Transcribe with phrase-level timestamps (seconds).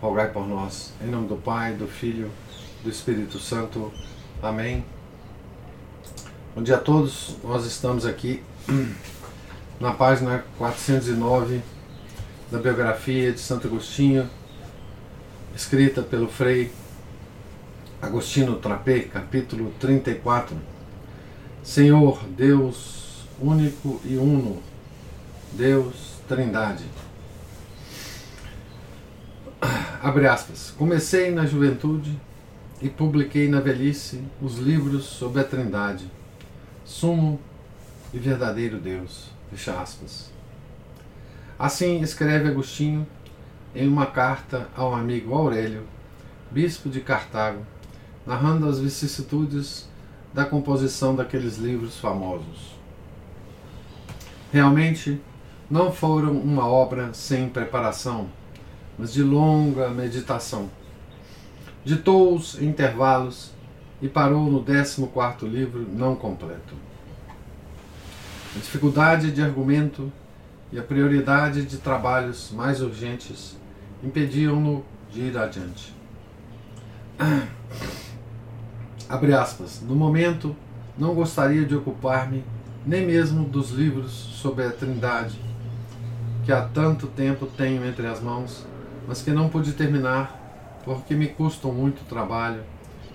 [0.00, 0.92] rogai por nós.
[1.02, 2.30] Em nome do Pai, do Filho,
[2.82, 3.92] do Espírito Santo.
[4.42, 4.84] Amém.
[6.54, 7.36] Bom dia a todos.
[7.44, 8.42] Nós estamos aqui
[9.78, 11.60] na página 409
[12.50, 14.28] da biografia de Santo Agostinho,
[15.54, 16.72] escrita pelo Frei
[18.00, 20.56] Agostinho Trapé, capítulo 34.
[21.62, 24.62] Senhor, Deus único e uno,
[25.52, 26.84] Deus Trindade.
[30.02, 30.72] Abre aspas.
[30.76, 32.18] Comecei na juventude
[32.80, 36.10] e publiquei na velhice os livros sobre a Trindade,
[36.84, 37.38] sumo
[38.12, 39.30] e verdadeiro Deus.
[39.50, 40.30] Fecha aspas.
[41.58, 43.06] Assim escreve Agostinho
[43.74, 45.82] em uma carta ao amigo Aurélio,
[46.50, 47.64] bispo de Cartago,
[48.26, 49.88] narrando as vicissitudes
[50.32, 52.74] da composição daqueles livros famosos.
[54.52, 55.20] Realmente,
[55.70, 58.28] não foram uma obra sem preparação
[59.00, 60.68] mas de longa meditação.
[61.82, 63.50] Ditou-os intervalos
[64.02, 65.08] e parou no 14
[65.46, 66.74] livro não completo.
[68.54, 70.12] A dificuldade de argumento
[70.70, 73.56] e a prioridade de trabalhos mais urgentes
[74.04, 75.94] impediam-no de ir adiante.
[79.08, 79.80] Abre aspas.
[79.80, 80.54] No momento,
[80.98, 82.44] não gostaria de ocupar-me
[82.84, 85.50] nem mesmo dos livros sobre a Trindade
[86.44, 88.66] que há tanto tempo tenho entre as mãos
[89.06, 90.38] mas que não pude terminar
[90.84, 92.62] porque me custam muito trabalho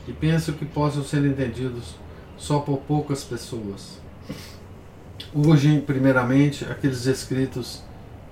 [0.07, 1.95] e penso que possam ser entendidos
[2.37, 3.99] só por poucas pessoas.
[5.33, 7.83] Urgem, primeiramente, aqueles escritos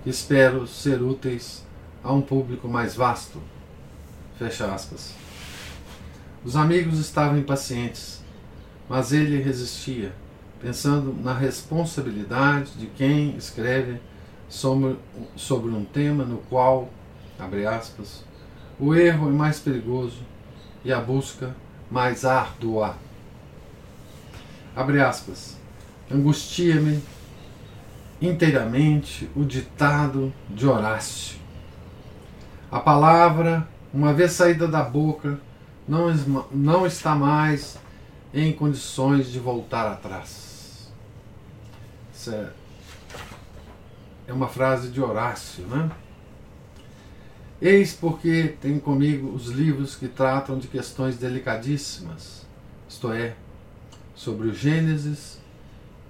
[0.03, 1.65] que espero ser úteis
[2.03, 3.41] a um público mais vasto.
[4.37, 5.13] Fecha aspas.
[6.43, 8.21] Os amigos estavam impacientes,
[8.89, 10.13] mas ele resistia,
[10.61, 13.99] pensando na responsabilidade de quem escreve
[14.49, 14.97] sobre,
[15.35, 16.89] sobre um tema no qual
[17.43, 18.23] abre aspas,
[18.79, 20.21] o erro é mais perigoso
[20.83, 21.55] e a busca
[21.91, 22.95] mais árdua.
[24.75, 25.57] Abre aspas,
[26.11, 27.03] angustia-me
[28.21, 31.37] inteiramente o ditado de Horácio.
[32.71, 35.39] A palavra, uma vez saída da boca,
[35.87, 36.07] não,
[36.51, 37.77] não está mais
[38.33, 40.91] em condições de voltar atrás.
[42.11, 42.49] Isso é,
[44.27, 45.91] é uma frase de Horácio, né?
[47.65, 52.45] Eis porque tenho comigo os livros que tratam de questões delicadíssimas,
[52.89, 53.35] isto é,
[54.13, 55.39] sobre o Gênesis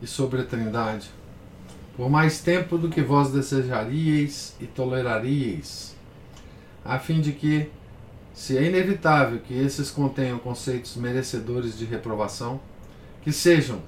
[0.01, 1.11] e sobre a Trindade,
[1.95, 5.95] por mais tempo do que vós desejaríeis e toleraríeis,
[6.83, 7.69] a fim de que,
[8.33, 12.59] se é inevitável que esses contenham conceitos merecedores de reprovação,
[13.21, 13.79] que sejam,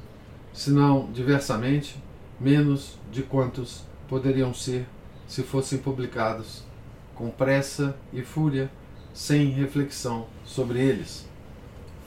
[0.53, 1.99] se não diversamente,
[2.39, 4.85] menos de quantos poderiam ser
[5.27, 6.63] se fossem publicados
[7.15, 8.69] com pressa e fúria,
[9.13, 11.25] sem reflexão sobre eles.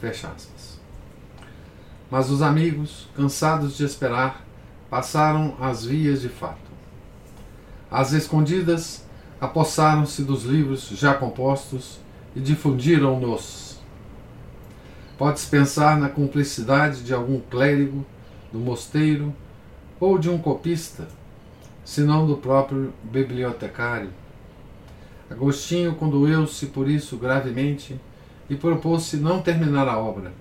[0.00, 0.78] Fecha aspas.
[2.10, 4.46] Mas os amigos, cansados de esperar,
[4.88, 6.68] passaram às vias de fato.
[7.90, 9.04] As escondidas,
[9.40, 11.98] apossaram-se dos livros já compostos
[12.36, 13.78] e difundiram-nos.
[15.16, 18.06] Podes pensar na cumplicidade de algum clérigo
[18.52, 19.34] do mosteiro
[19.98, 21.08] ou de um copista,
[21.84, 24.10] se não do próprio bibliotecário
[25.30, 28.00] Agostinho condoeu-se por isso gravemente
[28.48, 30.32] e propôs-se não terminar a obra,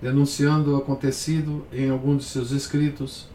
[0.00, 3.28] denunciando o acontecido em algum de seus escritos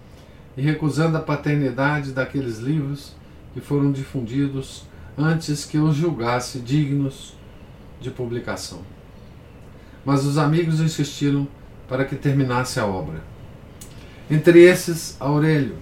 [0.55, 3.13] e recusando a paternidade daqueles livros
[3.53, 4.83] que foram difundidos
[5.17, 7.33] antes que os julgasse dignos
[7.99, 8.81] de publicação.
[10.05, 11.47] Mas os amigos insistiram
[11.87, 13.23] para que terminasse a obra.
[14.29, 15.77] Entre esses, Aurélio,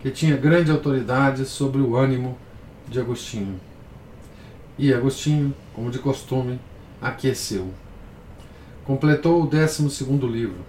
[0.00, 2.38] que tinha grande autoridade sobre o ânimo
[2.88, 3.60] de Agostinho.
[4.82, 6.58] E Agostinho, como de costume,
[7.02, 7.68] aqueceu.
[8.82, 10.64] Completou o décimo segundo livro.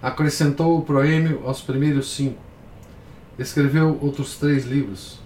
[0.00, 2.40] Acrescentou o proêmio aos primeiros cinco.
[3.38, 5.18] Escreveu outros três livros.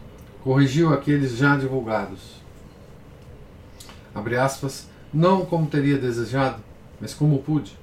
[0.42, 2.42] Corrigiu aqueles já divulgados.
[4.12, 6.60] Abre aspas, não como teria desejado,
[7.00, 7.78] mas como pude,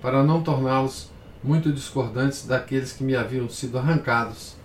[0.00, 1.10] para não torná-los
[1.44, 4.56] muito discordantes daqueles que me haviam sido arrancados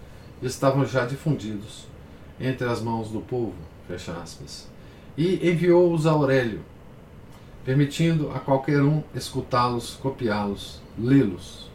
[0.42, 1.88] e estavam já difundidos
[2.40, 4.68] entre as mãos do povo fecha aspas,
[5.18, 6.62] e enviou-os a Aurélio,
[7.64, 11.70] permitindo a qualquer um escutá-los, copiá-los, lê-los.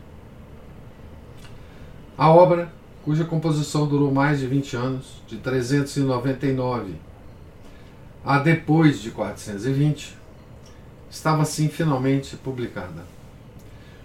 [2.16, 2.72] A obra,
[3.04, 7.10] cuja composição durou mais de 20 anos, de 399
[8.24, 10.14] a depois de 420,
[11.10, 13.04] estava assim finalmente publicada.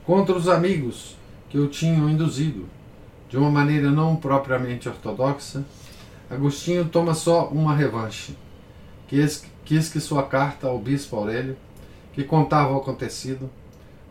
[0.06, 1.18] Contra os amigos
[1.50, 2.66] que o tinham induzido,
[3.30, 5.66] de uma maneira não propriamente ortodoxa,
[6.30, 8.36] Agostinho toma só uma revanche.
[9.08, 11.56] Quis, quis que sua carta ao bispo Aurélio,
[12.14, 13.50] que contava o acontecido,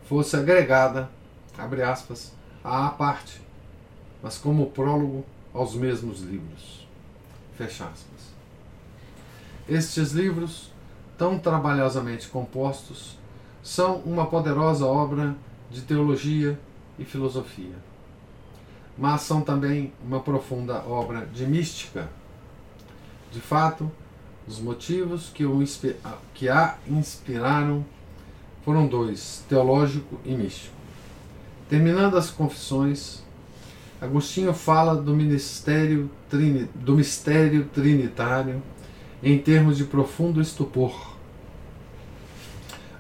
[0.08, 1.10] fosse agregada,
[1.58, 2.32] abre aspas,
[2.62, 3.40] à parte,
[4.22, 6.86] mas como prólogo aos mesmos livros.
[7.56, 8.34] Fecha aspas.
[9.68, 10.70] Estes livros,
[11.16, 13.18] tão trabalhosamente compostos,
[13.62, 15.34] são uma poderosa obra
[15.70, 16.58] de teologia
[16.98, 17.74] e filosofia,
[18.96, 22.08] mas são também uma profunda obra de mística.
[23.32, 23.90] De fato,
[24.46, 25.64] os motivos que, o,
[26.34, 27.84] que a inspiraram
[28.64, 30.74] foram dois: teológico e místico.
[31.68, 33.24] Terminando as confissões,
[34.00, 36.10] Agostinho fala do ministério
[36.74, 38.62] do mistério trinitário
[39.22, 41.14] em termos de profundo estupor.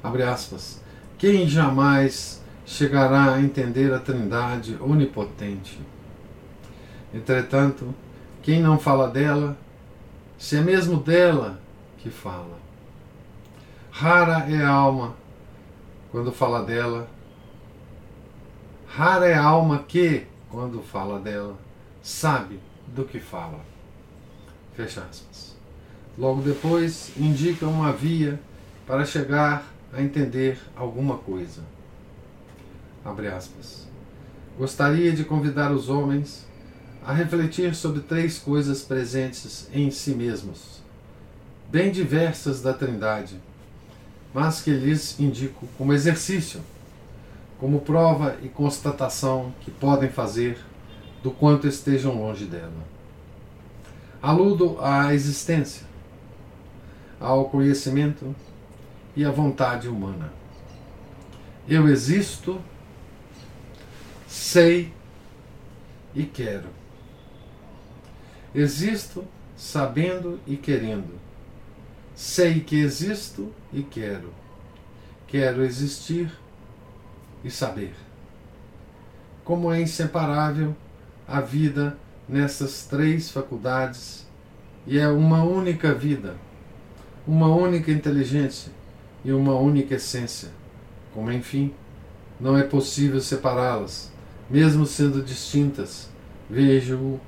[0.02, 0.80] Abre aspas.
[1.18, 5.78] Quem jamais chegará a entender a Trindade onipotente?
[7.12, 7.94] Entretanto,
[8.42, 9.56] quem não fala dela,
[10.36, 11.60] se é mesmo dela
[11.98, 12.58] que fala.
[13.90, 15.14] Rara é a alma
[16.10, 17.08] quando fala dela.
[18.86, 21.56] Rara é a alma que, quando fala dela,
[22.02, 23.60] sabe do que fala.
[24.74, 25.56] Fecha aspas.
[26.18, 28.38] Logo depois, indica uma via
[28.86, 31.62] para chegar a entender alguma coisa.
[34.58, 36.46] Gostaria de convidar os homens
[37.04, 40.82] a refletir sobre três coisas presentes em si mesmos,
[41.70, 43.38] bem diversas da Trindade,
[44.32, 46.60] mas que lhes indico como exercício,
[47.58, 50.58] como prova e constatação que podem fazer
[51.22, 52.72] do quanto estejam longe dela.
[54.22, 55.86] Aludo à existência,
[57.20, 58.34] ao conhecimento
[59.14, 60.32] e à vontade humana.
[61.68, 62.60] Eu existo,
[64.34, 64.92] sei
[66.14, 66.68] e quero.
[68.54, 69.24] Existo
[69.56, 71.18] sabendo e querendo.
[72.14, 74.32] Sei que existo e quero.
[75.26, 76.30] Quero existir
[77.42, 77.94] e saber.
[79.44, 80.76] Como é inseparável
[81.26, 81.96] a vida
[82.28, 84.26] nessas três faculdades
[84.86, 86.36] e é uma única vida
[87.26, 88.70] uma única inteligência
[89.24, 90.50] e uma única essência,
[91.14, 91.72] como enfim
[92.38, 94.12] não é possível separá-las,
[94.48, 96.08] mesmo sendo distintas.
[96.48, 97.20] Veja-o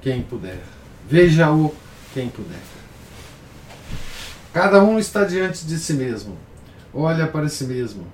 [0.00, 0.62] quem puder.
[1.08, 1.74] Veja-o
[2.12, 2.60] quem puder.
[4.52, 6.36] Cada um está diante de si mesmo.
[6.92, 8.06] Olha para si mesmo.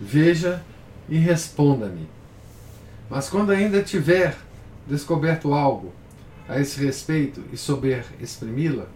[0.00, 0.62] Veja
[1.08, 2.08] e responda-me.
[3.08, 4.36] Mas quando ainda tiver
[4.86, 5.92] descoberto algo
[6.48, 8.86] a esse respeito e souber exprimi-la,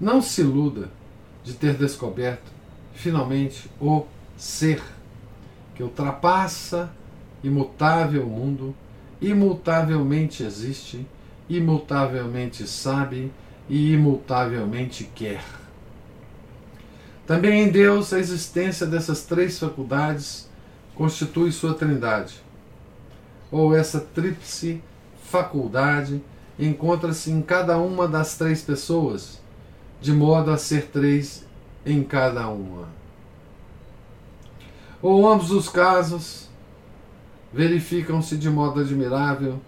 [0.00, 0.90] não se iluda
[1.44, 2.50] de ter descoberto
[2.94, 4.04] finalmente o
[4.36, 4.82] ser
[5.74, 6.90] que ultrapassa
[7.42, 8.74] imutável mundo,
[9.20, 11.06] imutavelmente existe,
[11.48, 13.32] imutavelmente sabe
[13.68, 15.44] e imutavelmente quer.
[17.26, 20.48] Também em Deus a existência dessas três faculdades
[20.94, 22.42] constitui sua trindade.
[23.50, 24.82] Ou essa tríplice
[25.24, 26.22] faculdade
[26.58, 29.40] encontra-se em cada uma das três pessoas
[30.00, 31.44] de modo a ser três
[31.84, 32.88] em cada uma.
[35.02, 36.47] Ou ambos os casos
[37.52, 39.60] verificam-se de modo admirável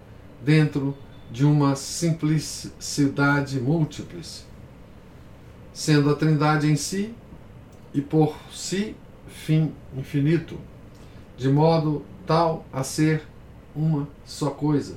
[0.43, 0.97] dentro
[1.31, 4.47] de uma simplicidade múltiples,
[5.73, 7.15] sendo a Trindade em si
[7.95, 8.97] e por si
[9.29, 10.59] fim infinito,
[11.37, 13.23] de modo tal a ser
[13.75, 14.97] uma só coisa,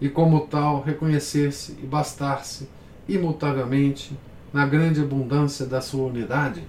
[0.00, 2.68] e como tal reconhecer-se e bastar-se
[3.08, 4.16] imutavelmente
[4.52, 6.62] na grande abundância da sua unidade?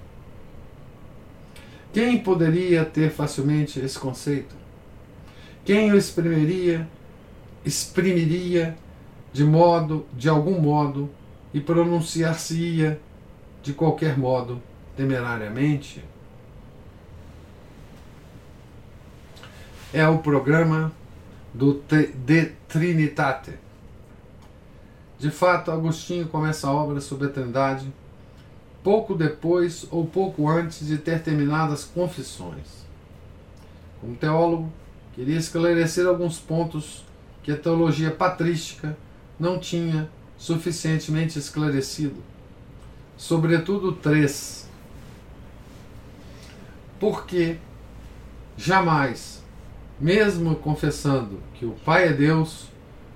[1.94, 4.65] Quem poderia ter facilmente esse conceito?
[5.66, 6.88] Quem o exprimiria,
[7.66, 8.78] exprimiria
[9.34, 11.10] de modo, de algum modo,
[11.54, 13.02] e pronunciar-se-ia
[13.62, 14.62] de qualquer modo,
[14.96, 16.02] temerariamente?
[19.92, 20.92] É o programa
[21.54, 21.82] do
[22.26, 23.66] De Trinitate
[25.18, 27.92] de fato, Agostinho começa a obra sobre a Trindade
[28.84, 32.86] pouco depois ou pouco antes de ter terminado as Confissões.
[34.00, 34.72] Como teólogo,
[35.16, 37.06] queria esclarecer alguns pontos
[37.42, 38.98] que a teologia patrística
[39.40, 42.22] não tinha suficientemente esclarecido,
[43.16, 44.70] sobretudo três.
[47.00, 47.58] Porque
[48.58, 49.42] jamais,
[50.00, 52.68] mesmo confessando que o Pai é Deus,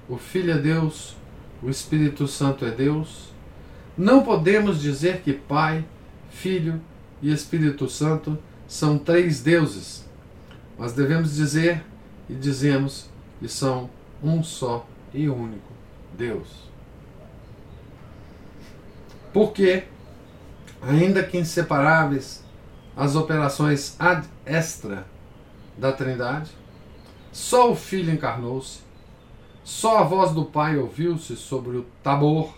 [0.08, 1.18] o Filho é Deus,
[1.62, 3.30] o Espírito Santo é Deus,
[3.98, 5.84] não podemos dizer que Pai,
[6.30, 6.80] Filho
[7.22, 10.08] e Espírito Santo são três deuses,
[10.78, 11.84] mas devemos dizer
[12.30, 13.10] e dizemos
[13.40, 13.90] que são
[14.22, 15.72] um só e único
[16.14, 16.70] Deus.
[19.34, 19.86] Porque,
[20.82, 22.44] ainda que inseparáveis,
[22.96, 25.08] as operações ad extra
[25.78, 26.52] da Trindade,
[27.32, 28.82] só o Filho encarnou-se,
[29.64, 32.54] só a voz do Pai ouviu-se sobre o Tabor,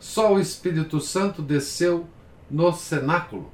[0.00, 2.08] só o Espírito Santo desceu
[2.50, 3.52] no cenáculo.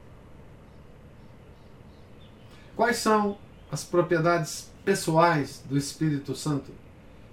[2.76, 3.36] Quais são
[3.70, 6.72] as propriedades pessoais do Espírito Santo?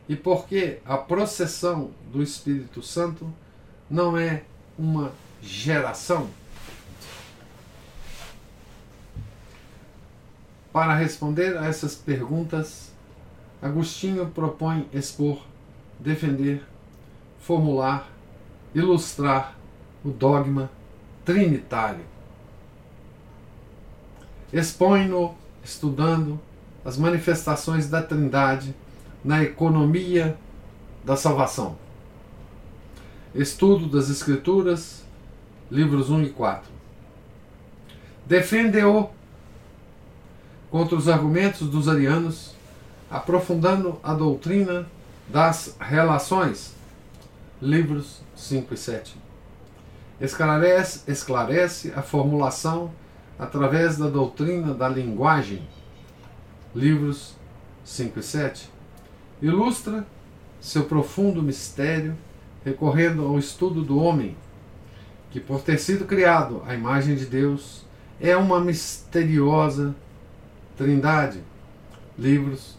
[0.10, 3.34] E por que a processão do Espírito Santo
[3.90, 4.44] não é
[4.78, 6.30] uma geração?
[10.74, 12.92] Para responder a essas perguntas,
[13.62, 15.42] Agostinho propõe expor,
[15.98, 16.62] defender,
[17.40, 18.10] formular,
[18.74, 19.56] ilustrar
[20.04, 20.70] o dogma
[21.24, 22.04] trinitário.
[24.52, 25.34] Expõe-no
[25.64, 26.38] estudando
[26.86, 28.76] as manifestações da Trindade
[29.24, 30.38] na economia
[31.04, 31.76] da salvação.
[33.34, 35.04] Estudo das Escrituras,
[35.70, 36.72] livros 1 e 4.
[38.26, 39.10] Defende-o
[40.70, 42.54] contra os argumentos dos arianos,
[43.10, 44.88] aprofundando a doutrina
[45.28, 46.74] das relações,
[47.62, 49.16] livros 5 e 7.
[50.22, 52.92] Esclarece, esclarece a formulação
[53.38, 55.68] através da doutrina da linguagem,
[56.76, 57.34] livros
[57.86, 58.70] 5 e 7
[59.42, 60.06] ilustra
[60.60, 62.18] seu profundo mistério
[62.66, 64.36] recorrendo ao estudo do homem,
[65.30, 67.86] que, por ter sido criado à imagem de Deus,
[68.20, 69.96] é uma misteriosa
[70.76, 71.40] trindade.
[72.18, 72.76] Livros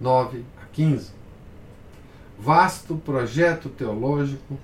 [0.00, 1.10] 9 a 15.
[2.38, 4.58] Vasto projeto teológico,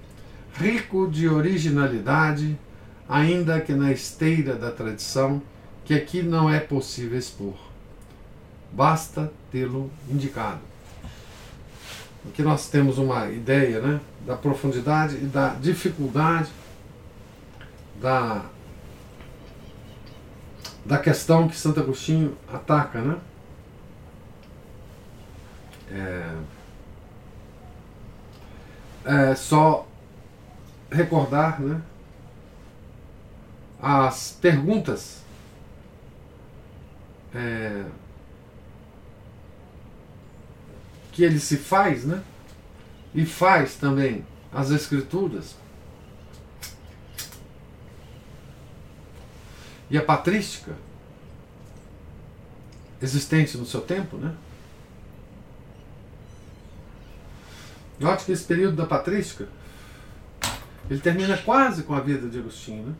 [0.55, 2.59] rico de originalidade,
[3.09, 5.43] ainda que na esteira da tradição,
[5.85, 7.64] que aqui não é possível expor.
[8.75, 10.59] Basta tê-lo indicado.
[12.29, 16.51] Aqui nós temos uma ideia né, da profundidade e da dificuldade
[18.01, 18.47] da,
[20.85, 23.01] da questão que Santo Agostinho ataca.
[23.01, 23.17] Né?
[25.93, 26.37] É,
[29.05, 29.87] é só
[30.91, 31.81] recordar né,
[33.81, 35.23] as perguntas
[37.33, 37.85] é,
[41.15, 42.23] que ele se faz, né?
[43.15, 45.55] E faz também as escrituras.
[49.89, 50.73] E a patrística
[53.01, 54.35] existente no seu tempo, né?
[58.01, 59.49] Note que esse período da patrística
[60.91, 62.95] ele termina quase com a vida de Agostinho, né?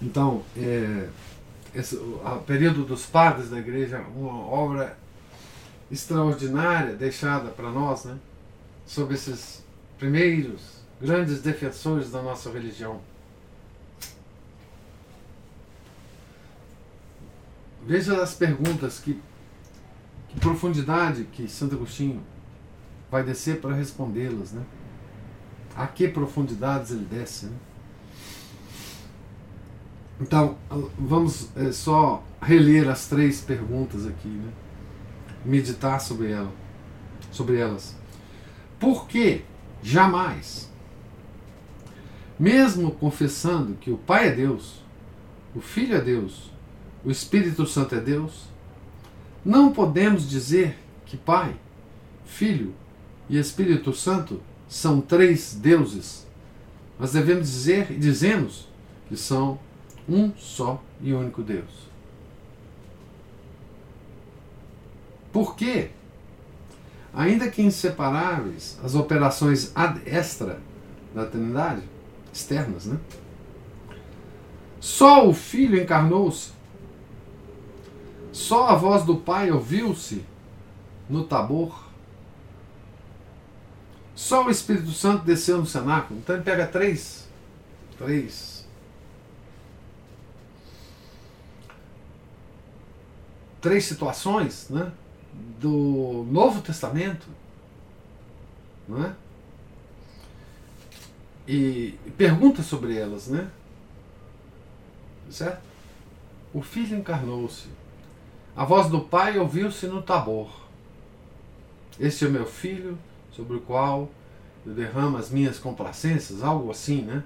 [0.00, 1.08] Então, é,
[1.74, 4.96] esse, o período dos padres da igreja, uma obra
[5.92, 8.18] extraordinária deixada para nós, né?
[8.86, 9.62] Sobre esses
[9.98, 13.00] primeiros grandes defensores da nossa religião.
[17.84, 19.20] Veja as perguntas, que,
[20.28, 22.22] que profundidade que Santo Agostinho
[23.10, 24.64] vai descer para respondê-las, né?
[25.76, 27.56] A que profundidades ele desce, né?
[30.20, 30.56] Então,
[30.96, 34.52] vamos é, só reler as três perguntas aqui, né?
[35.44, 36.52] Meditar sobre ela,
[37.30, 37.96] sobre elas.
[38.78, 39.42] Porque
[39.82, 40.70] jamais,
[42.38, 44.82] mesmo confessando que o Pai é Deus,
[45.54, 46.50] o Filho é Deus,
[47.04, 48.44] o Espírito Santo é Deus,
[49.44, 51.56] não podemos dizer que Pai,
[52.24, 52.74] Filho
[53.28, 56.26] e Espírito Santo são três deuses,
[56.98, 58.68] mas devemos dizer e dizemos
[59.08, 59.58] que são
[60.08, 61.91] um só e único Deus.
[65.32, 65.90] Por quê?
[67.14, 70.60] Ainda que inseparáveis, as operações ad extra
[71.14, 71.82] da Trindade,
[72.32, 72.98] externas, né?
[74.80, 76.52] Só o Filho encarnou-se.
[78.32, 80.24] Só a voz do Pai ouviu-se
[81.08, 81.88] no Tabor.
[84.14, 86.18] Só o Espírito Santo desceu no cenáculo.
[86.18, 87.28] Então ele pega três,
[87.98, 88.66] três,
[93.60, 94.92] três situações, né?
[95.60, 97.26] Do Novo Testamento,
[98.88, 99.14] não é?
[101.46, 103.50] e pergunta sobre elas, né?
[105.30, 105.62] Certo?
[106.52, 107.68] O filho encarnou-se.
[108.54, 110.50] A voz do pai ouviu-se no tabor.
[111.98, 112.98] Este é o meu filho,
[113.32, 114.10] sobre o qual
[114.64, 117.24] eu derramo as minhas complacências, algo assim, né?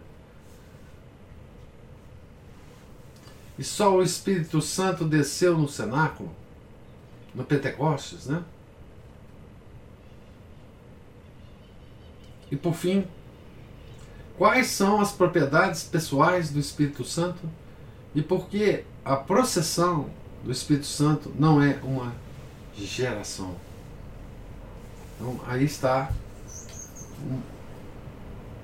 [3.58, 6.30] E só o Espírito Santo desceu no cenáculo,
[7.36, 8.42] no Pentecostes, né?
[12.50, 13.06] E por fim,
[14.38, 17.40] quais são as propriedades pessoais do Espírito Santo
[18.14, 20.08] e por que a processão
[20.42, 22.14] do Espírito Santo não é uma
[22.74, 23.54] geração?
[25.16, 26.10] Então, aí está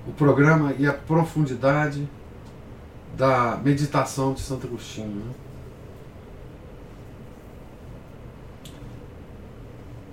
[0.07, 2.09] o programa e a profundidade
[3.17, 5.25] da meditação de Santo Agostinho.
[5.25, 5.35] Né?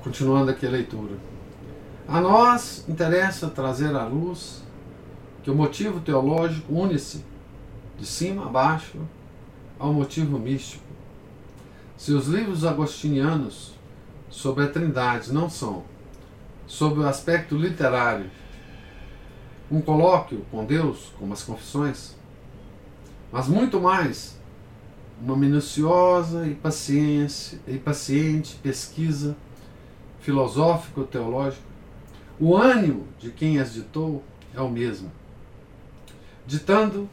[0.04, 1.18] Continuando aqui a leitura.
[2.08, 4.64] A nós interessa trazer à luz
[5.44, 7.26] que o motivo teológico une-se
[7.98, 8.98] de cima a baixo
[9.78, 10.84] ao motivo místico.
[11.98, 13.74] Se os livros agostinianos
[14.30, 15.84] sobre a Trindade não são,
[16.66, 18.32] sob o aspecto literário,
[19.70, 22.16] um colóquio com Deus, como as confissões,
[23.34, 24.40] mas muito mais
[25.22, 29.36] uma minuciosa e, paciência, e paciente pesquisa
[30.22, 31.64] filosófico-teológica,
[32.40, 34.24] o ânimo de quem as ditou
[34.54, 35.12] é o mesmo.
[36.46, 37.10] Ditando,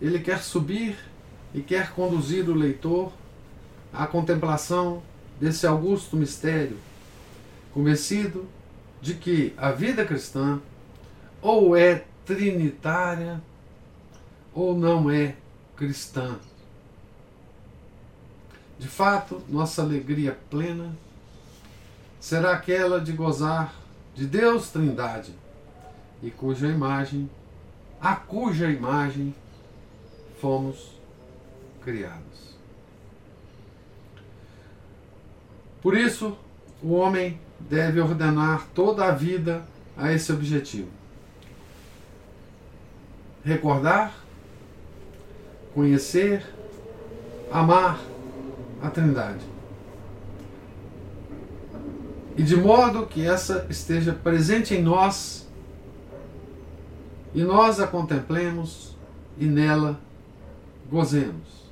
[0.00, 0.96] ele quer subir
[1.54, 3.12] e quer conduzir o leitor
[3.92, 5.02] à contemplação
[5.40, 6.76] desse augusto mistério,
[7.72, 8.46] convencido
[9.00, 10.60] de que a vida cristã
[11.40, 13.42] ou é trinitária
[14.54, 15.36] ou não é
[15.76, 16.38] cristã.
[18.78, 20.94] De fato, nossa alegria plena
[22.20, 23.74] será aquela de gozar
[24.14, 25.34] de Deus Trindade
[26.22, 27.28] e cuja imagem,
[28.00, 29.34] a cuja imagem
[30.38, 30.92] fomos
[31.82, 32.54] criados.
[35.80, 36.36] Por isso,
[36.82, 39.64] o homem deve ordenar toda a vida
[39.96, 40.90] a esse objetivo.
[43.42, 44.14] Recordar,
[45.74, 46.44] conhecer,
[47.50, 47.98] amar
[48.82, 49.59] a Trindade.
[52.36, 55.48] E de modo que essa esteja presente em nós
[57.34, 58.96] e nós a contemplemos
[59.38, 60.00] e nela
[60.90, 61.70] gozemos.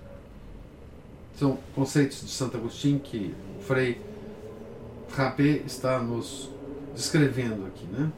[1.37, 4.01] São conceitos de Santo Agostinho que o Frei
[5.15, 6.51] Rapé está nos
[6.95, 8.11] descrevendo aqui, né?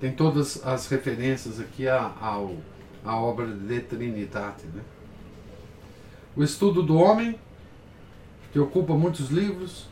[0.00, 2.56] Tem todas as referências aqui à, ao,
[3.04, 4.82] à obra de Trinitate, né?
[6.36, 7.38] O estudo do homem,
[8.52, 9.88] que ocupa muitos livros,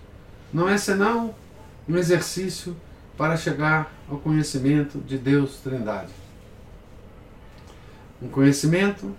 [0.53, 1.35] não é senão
[1.89, 2.77] um exercício
[3.17, 6.13] para chegar ao conhecimento de Deus Trindade.
[8.23, 9.15] Um conhecimento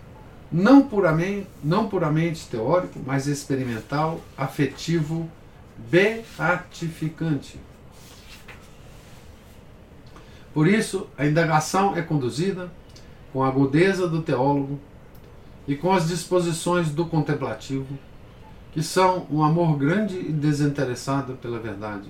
[0.51, 5.29] não puramente, não puramente teórico, mas experimental, afetivo,
[5.89, 7.59] beatificante.
[10.53, 12.69] Por isso, a indagação é conduzida
[13.31, 14.79] com a agudeza do teólogo
[15.67, 17.87] e com as disposições do contemplativo,
[18.71, 22.09] que são um amor grande e desinteressado pela verdade,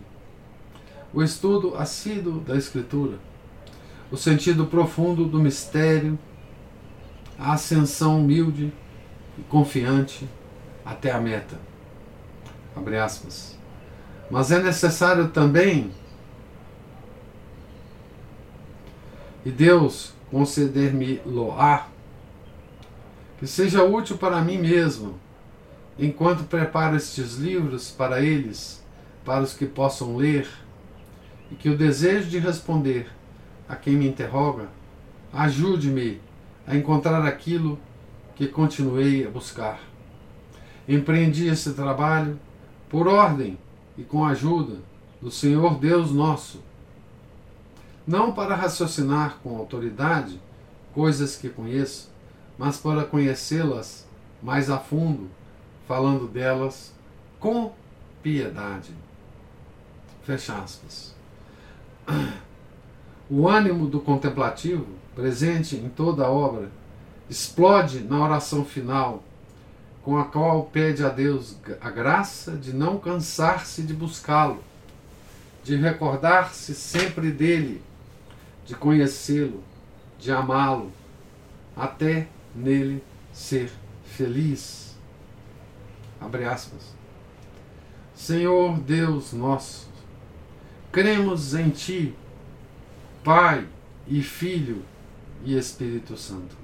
[1.13, 3.17] o estudo assíduo da Escritura,
[4.11, 6.17] o sentido profundo do mistério,
[7.37, 8.71] a ascensão humilde
[9.37, 10.27] e confiante
[10.85, 11.59] até a meta.
[12.75, 13.57] Abre aspas.
[14.29, 15.91] Mas é necessário também
[19.43, 21.87] e Deus conceder-me-lo-á,
[23.39, 25.15] que seja útil para mim mesmo,
[25.97, 28.83] enquanto preparo estes livros para eles,
[29.23, 30.47] para os que possam ler,
[31.51, 33.07] e que o desejo de responder
[33.67, 34.69] a quem me interroga
[35.33, 36.19] ajude-me
[36.65, 37.79] a encontrar aquilo
[38.35, 39.79] que continuei a buscar.
[40.87, 42.39] Empreendi esse trabalho
[42.89, 43.57] por ordem
[43.97, 44.77] e com a ajuda
[45.21, 46.61] do Senhor Deus nosso,
[48.07, 50.41] não para raciocinar com autoridade
[50.93, 52.11] coisas que conheço,
[52.57, 54.07] mas para conhecê-las
[54.41, 55.29] mais a fundo,
[55.91, 56.93] falando delas
[57.37, 57.73] com
[58.23, 58.93] piedade.
[60.23, 61.13] Fecha aspas.
[63.29, 66.71] O ânimo do contemplativo, presente em toda a obra,
[67.29, 69.21] explode na oração final,
[70.01, 74.63] com a qual pede a Deus a graça de não cansar-se de buscá-lo,
[75.61, 77.81] de recordar-se sempre dele,
[78.65, 79.61] de conhecê-lo,
[80.17, 80.89] de amá-lo,
[81.75, 83.69] até nele ser
[84.05, 84.80] feliz.
[86.21, 86.95] Abre aspas.
[88.13, 89.89] Senhor Deus nosso,
[90.91, 92.13] cremos em Ti
[93.23, 93.67] Pai
[94.07, 94.83] e Filho
[95.43, 96.55] e Espírito Santo,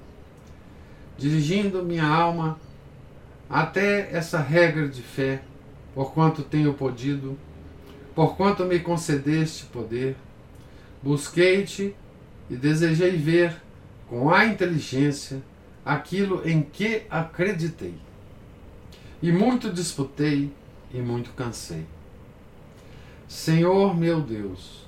[1.16, 2.58] dirigindo minha alma
[3.50, 5.42] até essa regra de fé,
[5.94, 7.36] porquanto tenho podido,
[8.14, 10.16] porquanto me concedeste poder,
[11.02, 11.94] busquei-te
[12.48, 13.60] e desejei ver
[14.08, 15.42] com a inteligência
[15.84, 17.94] aquilo em que acreditei.
[19.20, 20.52] E muito disputei
[20.92, 21.84] e muito cansei.
[23.26, 24.86] Senhor meu Deus,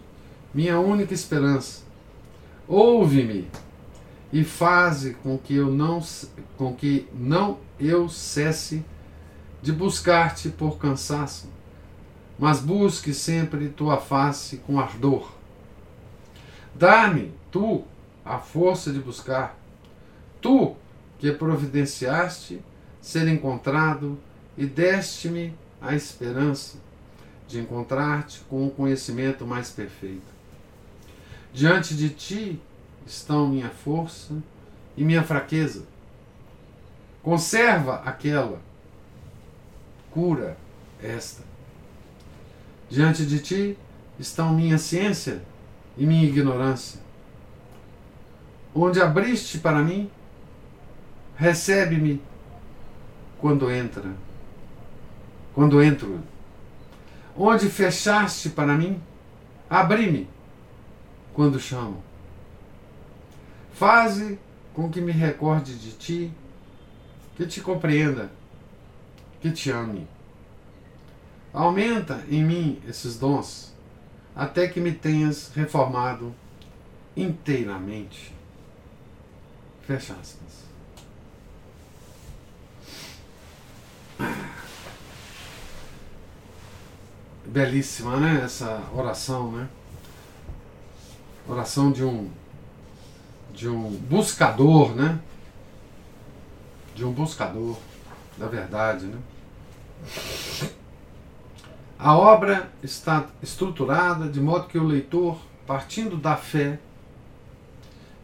[0.55, 1.83] minha única esperança,
[2.66, 3.49] ouve-me
[4.33, 6.01] e faze com que eu não
[6.57, 8.85] com que não eu cesse
[9.61, 11.49] de buscar-te por cansaço,
[12.38, 15.31] mas busque sempre tua face com ardor.
[16.75, 17.85] Dá-me tu
[18.25, 19.59] a força de buscar,
[20.40, 20.77] tu
[21.19, 22.61] que providenciaste
[23.01, 24.19] ser encontrado
[24.57, 26.79] e deste-me a esperança
[27.49, 30.33] de encontrar-te com o conhecimento mais perfeito.
[31.53, 32.61] Diante de ti
[33.07, 34.35] estão minha força
[34.97, 35.85] e minha fraqueza.
[37.23, 38.61] Conserva aquela,
[40.11, 40.57] cura
[41.03, 41.43] esta.
[42.89, 43.79] Diante de ti
[44.19, 45.43] estão minha ciência
[45.97, 47.01] e minha ignorância.
[48.75, 50.11] Onde abriste para mim,
[51.37, 52.23] recebe-me
[53.40, 54.14] quando entra.
[55.55, 56.20] Quando entro.
[57.37, 59.00] Onde fechaste para mim,
[59.68, 60.29] abri-me
[61.33, 62.03] quando chamo.
[63.72, 64.38] Faze
[64.74, 66.33] com que me recorde de ti,
[67.37, 68.31] que te compreenda,
[69.40, 70.07] que te ame.
[71.53, 73.74] Aumenta em mim esses dons,
[74.37, 76.35] até que me tenhas reformado
[77.16, 78.33] inteiramente.
[79.83, 80.69] Fecha aspas.
[87.46, 88.42] Belíssima, né?
[88.44, 89.68] Essa oração, né?
[91.48, 92.30] Oração de um
[93.52, 95.18] de um buscador, né?
[96.94, 97.76] De um buscador
[98.38, 99.18] da verdade, né?
[101.98, 106.78] A obra está estruturada de modo que o leitor, partindo da fé,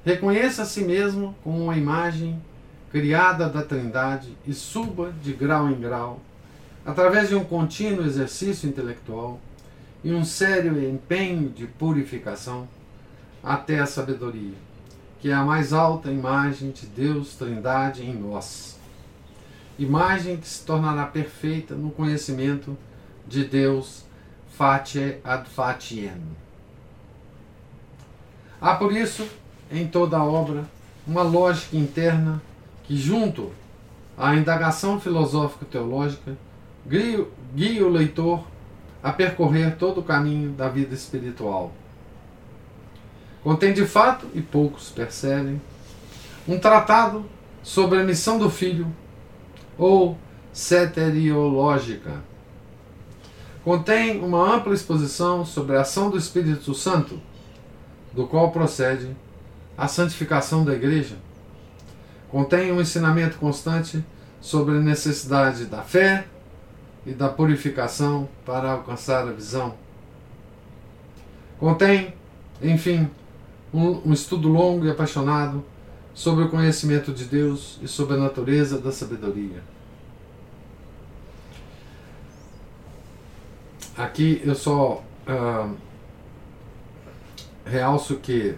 [0.05, 2.41] reconheça a si mesmo como uma imagem
[2.97, 6.19] criada da Trindade e suba de grau em grau,
[6.83, 9.39] através de um contínuo exercício intelectual
[10.03, 12.67] e um sério empenho de purificação,
[13.45, 14.55] até a sabedoria,
[15.21, 18.79] que é a mais alta imagem de Deus Trindade em nós.
[19.79, 22.79] Imagem que se tornará perfeita no conhecimento
[23.29, 24.07] de Deus
[24.57, 26.23] facie ad fatiem.
[28.59, 29.29] Há por isso,
[29.71, 30.65] em toda a obra,
[31.07, 32.41] uma lógica interna
[32.87, 33.51] que, junto
[34.17, 36.37] à indagação filosófico-teológica,
[36.87, 38.45] guia o leitor
[39.03, 41.73] a percorrer todo o caminho da vida espiritual.
[43.43, 45.61] Contém de fato, e poucos percebem,
[46.49, 47.25] um tratado
[47.63, 48.87] sobre a missão do Filho,
[49.79, 50.17] ou
[50.53, 52.23] ceteriológica.
[53.63, 57.21] Contém uma ampla exposição sobre a ação do Espírito Santo,
[58.13, 59.15] do qual procede
[59.77, 61.17] a santificação da Igreja.
[62.37, 64.05] Contém um ensinamento constante
[64.43, 66.27] sobre a necessidade da fé
[67.07, 69.75] e da purificação para alcançar a visão.
[71.59, 72.13] Contém,
[72.61, 73.09] enfim,
[73.73, 75.65] um, um estudo longo e apaixonado
[76.13, 79.63] sobre o conhecimento de Deus e sobre a natureza da sabedoria.
[83.97, 85.75] Aqui eu só uh,
[87.65, 88.55] realço que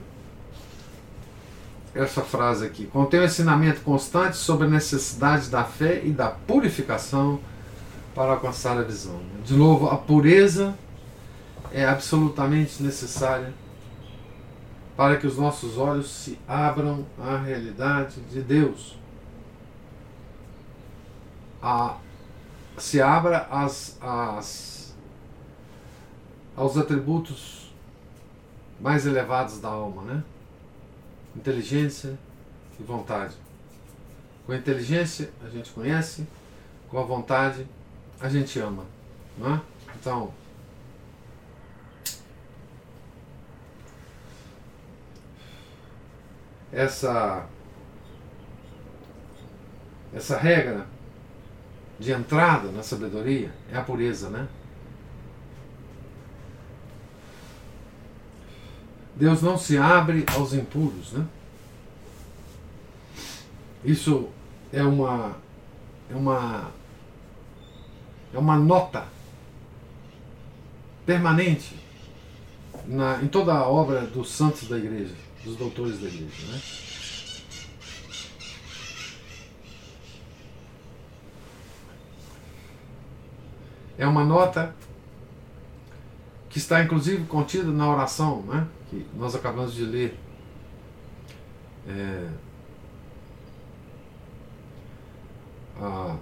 [1.95, 7.41] essa frase aqui contém um ensinamento constante sobre a necessidade da fé e da purificação
[8.15, 9.21] para alcançar a visão.
[9.45, 10.75] De novo, a pureza
[11.73, 13.53] é absolutamente necessária
[14.97, 18.99] para que os nossos olhos se abram à realidade de Deus.
[21.63, 21.97] A,
[22.77, 24.95] se abra as, as,
[26.57, 27.73] aos atributos
[28.81, 30.25] mais elevados da alma, né?
[31.37, 32.19] Inteligência
[32.79, 33.35] e vontade.
[34.47, 36.27] Com a inteligência a gente conhece,
[36.89, 37.67] com a vontade
[38.21, 38.85] a gente ama.
[39.37, 39.61] Não é?
[40.01, 40.33] Então,
[46.73, 47.47] essa
[50.15, 50.87] essa regra
[51.99, 54.49] de entrada na sabedoria é a pureza, né?
[59.19, 61.27] Deus não se abre aos impuros, né?
[63.85, 64.29] Isso
[64.73, 65.37] é uma
[66.09, 66.71] é uma
[68.33, 69.09] é uma nota
[71.05, 71.75] permanente
[72.87, 75.15] na, em toda a obra dos santos da igreja.
[75.45, 76.47] dos doutores da igreja.
[76.47, 76.61] Né?
[83.99, 84.77] É uma nota
[86.49, 88.69] que está inclusive contida na oração né?
[88.91, 90.19] Que nós acabamos de ler.
[91.89, 92.29] É,
[95.81, 96.17] a,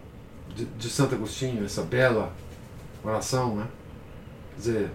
[0.54, 2.32] de, de Santo Agostinho, essa bela
[3.02, 3.66] oração, né?
[4.54, 4.90] Quer dizer,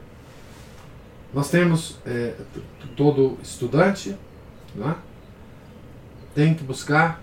[1.34, 2.36] nós temos é,
[2.96, 4.18] todo estudante
[4.76, 4.96] né?
[6.34, 7.22] tem que buscar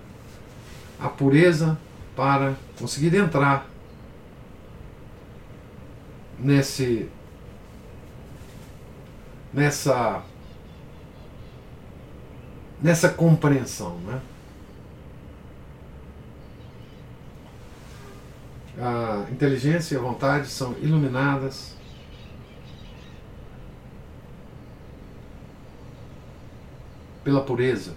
[0.99, 1.79] a pureza
[2.17, 3.67] para conseguir entrar
[6.39, 7.09] nesse
[9.53, 10.23] nessa
[12.83, 14.21] nessa compreensão, né?
[18.81, 21.75] A inteligência e a vontade são iluminadas
[27.25, 27.93] pela pureza.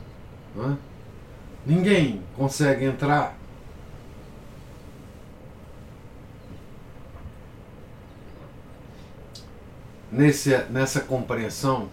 [0.58, 0.76] É?
[1.66, 3.38] Ninguém consegue entrar
[10.12, 11.90] nesse, nessa compreensão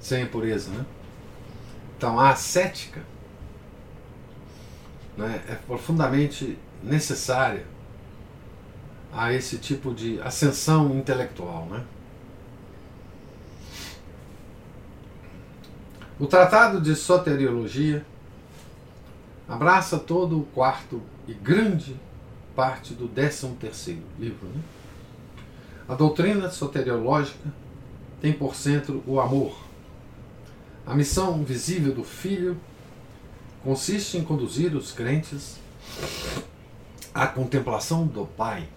[0.00, 0.70] sem pureza.
[0.70, 0.84] Né?
[2.00, 3.02] Então a ascética
[5.18, 7.66] né, é profundamente necessária
[9.12, 11.66] a esse tipo de ascensão intelectual.
[11.66, 11.84] Né?
[16.18, 18.02] O Tratado de Soteriologia
[19.46, 21.94] abraça todo o quarto e grande
[22.56, 24.48] parte do décimo terceiro livro.
[24.48, 24.62] Né?
[25.86, 27.52] A doutrina soteriológica
[28.22, 29.68] tem por centro o amor.
[30.86, 32.56] A missão visível do Filho
[33.62, 35.56] consiste em conduzir os crentes
[37.14, 38.68] à contemplação do Pai.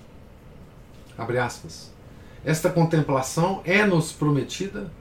[1.18, 1.92] Abre aspas.
[2.46, 4.92] Esta contemplação é-nos prometida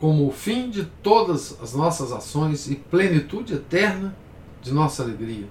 [0.00, 4.14] como o fim de todas as nossas ações e plenitude eterna
[4.60, 5.46] de nossa alegria.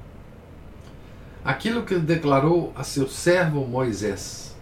[1.43, 4.55] Aquilo que declarou a seu servo Moisés: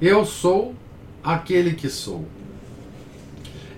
[0.00, 0.74] Eu sou
[1.22, 2.26] aquele que sou.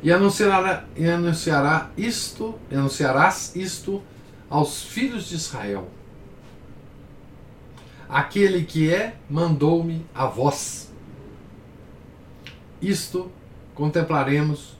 [0.02, 4.02] E anunciará, e anunciará isto, e anunciarás isto
[4.48, 5.88] aos filhos de Israel.
[8.08, 10.90] Aquele que é, mandou-me a vós.
[12.80, 13.30] Isto
[13.74, 14.76] contemplaremos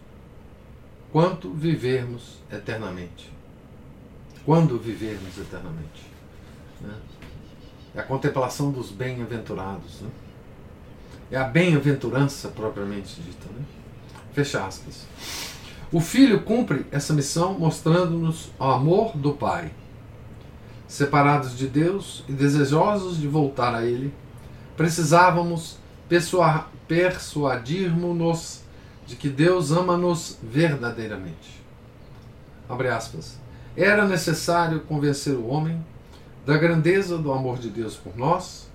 [1.12, 3.30] quanto vivermos eternamente.
[4.44, 6.10] Quando vivermos eternamente.
[6.80, 6.94] Né?
[7.94, 10.00] É a contemplação dos bem-aventurados.
[10.00, 10.10] Né?
[11.30, 13.46] É a bem-aventurança propriamente dita.
[13.52, 13.64] Né?
[14.32, 15.06] Fecha aspas.
[15.92, 19.72] O Filho cumpre essa missão mostrando-nos o amor do Pai.
[20.86, 24.14] Separados de Deus e desejosos de voltar a Ele,
[24.76, 25.78] precisávamos
[26.88, 28.62] persuadirmos-nos
[29.06, 31.60] de que Deus ama-nos verdadeiramente.
[32.68, 33.38] Abre aspas.
[33.76, 35.84] Era necessário convencer o homem
[36.46, 38.70] da grandeza do amor de Deus por nós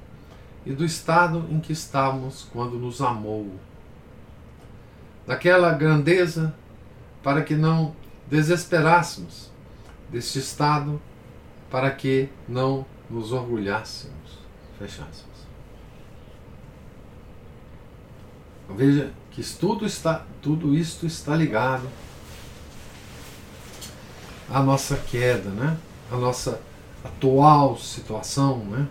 [0.65, 3.49] e do estado em que estávamos quando nos amou.
[5.25, 6.53] Daquela grandeza
[7.23, 7.95] para que não
[8.27, 9.51] desesperássemos
[10.09, 11.01] deste estado,
[11.69, 14.15] para que não nos orgulhássemos.
[14.77, 15.35] Fecha aspas.
[18.69, 21.87] Veja que tudo, está, tudo isto está ligado
[24.49, 25.77] à nossa queda, né?
[26.11, 26.61] à nossa
[27.03, 28.59] atual situação.
[28.59, 28.87] Né?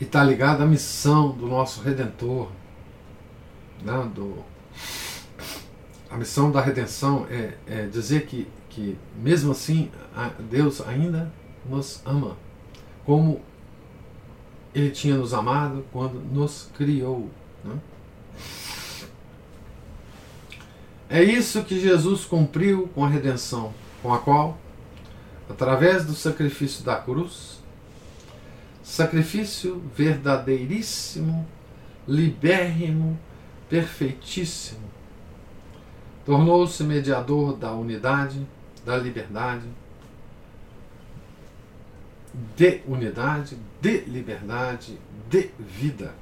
[0.00, 2.48] E está ligado à missão do nosso Redentor.
[3.82, 4.10] Né?
[4.14, 4.44] Do,
[6.10, 9.90] a missão da redenção é, é dizer que, que, mesmo assim,
[10.50, 11.32] Deus ainda
[11.68, 12.36] nos ama.
[13.04, 13.40] Como
[14.74, 17.30] ele tinha nos amado quando nos criou.
[17.64, 17.78] Né?
[21.08, 24.58] É isso que Jesus cumpriu com a redenção, com a qual,
[25.48, 27.60] através do sacrifício da cruz,
[28.82, 31.46] sacrifício verdadeiríssimo,
[32.06, 33.18] libérrimo,
[33.70, 34.90] perfeitíssimo,
[36.26, 38.44] tornou-se mediador da unidade,
[38.84, 39.64] da liberdade,
[42.56, 46.12] de unidade, de liberdade, de vida.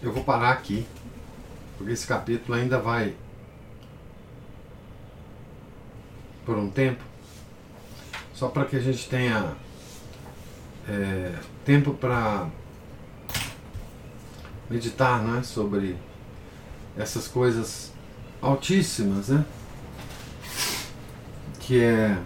[0.00, 0.86] Eu vou parar aqui,
[1.82, 3.14] porque esse capítulo ainda vai
[6.46, 7.02] por um tempo,
[8.32, 9.54] só para que a gente tenha
[10.88, 12.48] é, tempo para
[14.70, 15.96] meditar né, sobre
[16.96, 17.92] essas coisas
[18.40, 19.44] altíssimas, né?
[21.60, 22.18] Que é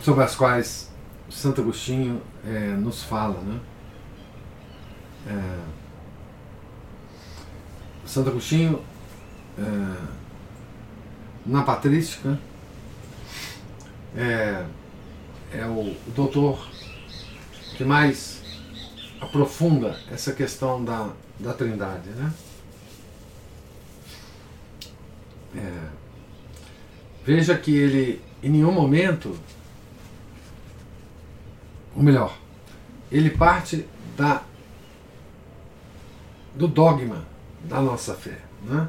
[0.00, 0.90] sobre as quais
[1.30, 3.60] Santo Agostinho é, nos fala, né?
[5.26, 5.58] É,
[8.06, 8.84] Santo Agostinho
[9.58, 9.62] é,
[11.46, 12.38] na patrística
[14.16, 14.64] é,
[15.52, 16.68] é o, doutor
[17.76, 18.42] que mais
[19.20, 21.10] aprofunda essa questão da,
[21.40, 22.32] da trindade, né?
[25.56, 25.88] É,
[27.24, 29.34] veja que ele em nenhum momento,
[31.96, 32.36] ou melhor,
[33.10, 34.42] ele parte da
[36.54, 37.24] do dogma
[37.64, 38.88] da nossa fé, né?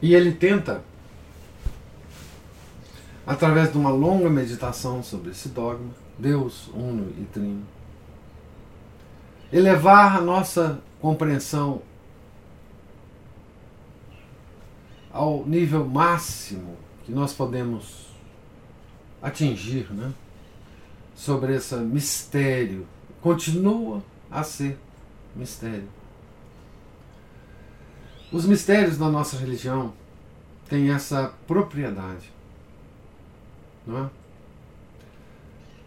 [0.00, 0.82] E ele tenta
[3.26, 7.64] através de uma longa meditação sobre esse dogma, Deus uno e trino,
[9.52, 11.82] elevar a nossa compreensão
[15.12, 18.08] ao nível máximo que nós podemos
[19.20, 20.12] atingir, né?
[21.24, 22.86] Sobre esse mistério.
[23.20, 24.78] Continua a ser
[25.36, 25.88] mistério.
[28.32, 29.92] Os mistérios da nossa religião
[30.68, 32.32] têm essa propriedade
[33.86, 34.10] não é?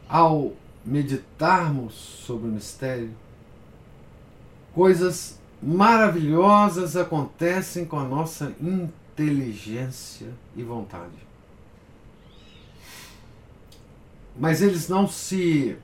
[0.08, 0.54] Ao
[0.86, 3.12] meditarmos sobre o mistério,
[4.74, 11.25] coisas maravilhosas acontecem com a nossa inteligência e vontade.
[14.38, 15.78] Mas eles não se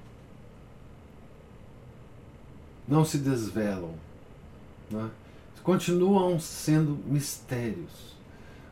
[2.88, 3.94] não se desvelam,
[4.90, 5.10] né?
[5.64, 8.16] continuam sendo mistérios,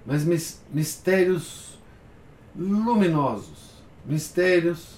[0.06, 0.26] mas
[0.72, 1.80] mistérios
[2.56, 4.98] luminosos, mistérios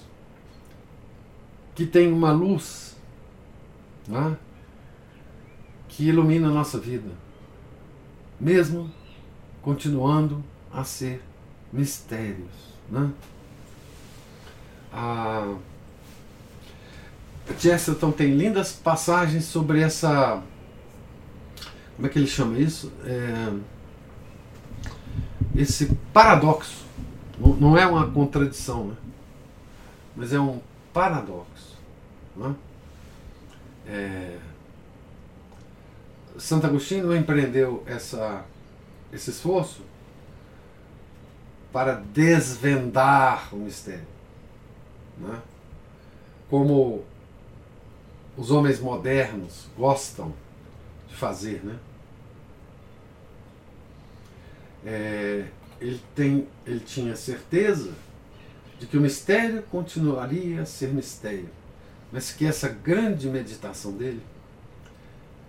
[1.74, 2.96] que têm uma luz
[4.08, 4.36] né,
[5.88, 7.10] que ilumina a nossa vida,
[8.40, 8.90] mesmo
[9.60, 10.42] continuando
[10.72, 11.22] a ser
[11.72, 12.72] mistérios.
[12.90, 13.10] Né?
[14.92, 15.54] A
[17.58, 20.42] Chesterton tem lindas passagens sobre essa.
[21.96, 22.92] Como é que ele chama isso?
[23.04, 23.52] É,
[25.54, 26.84] esse paradoxo
[27.38, 28.96] não é uma contradição, né?
[30.16, 30.60] mas é um
[30.92, 31.78] paradoxo.
[32.36, 32.54] Né?
[33.86, 34.38] É...
[36.38, 38.44] Santo Agostinho empreendeu essa,
[39.12, 39.82] esse esforço
[41.72, 44.11] para desvendar o mistério.
[45.18, 45.40] Né?
[46.48, 47.04] Como
[48.36, 50.32] os homens modernos gostam
[51.08, 51.62] de fazer.
[51.64, 51.78] Né?
[54.84, 55.46] É,
[55.80, 57.92] ele, tem, ele tinha certeza
[58.78, 61.48] de que o mistério continuaria a ser mistério,
[62.10, 64.20] mas que essa grande meditação dele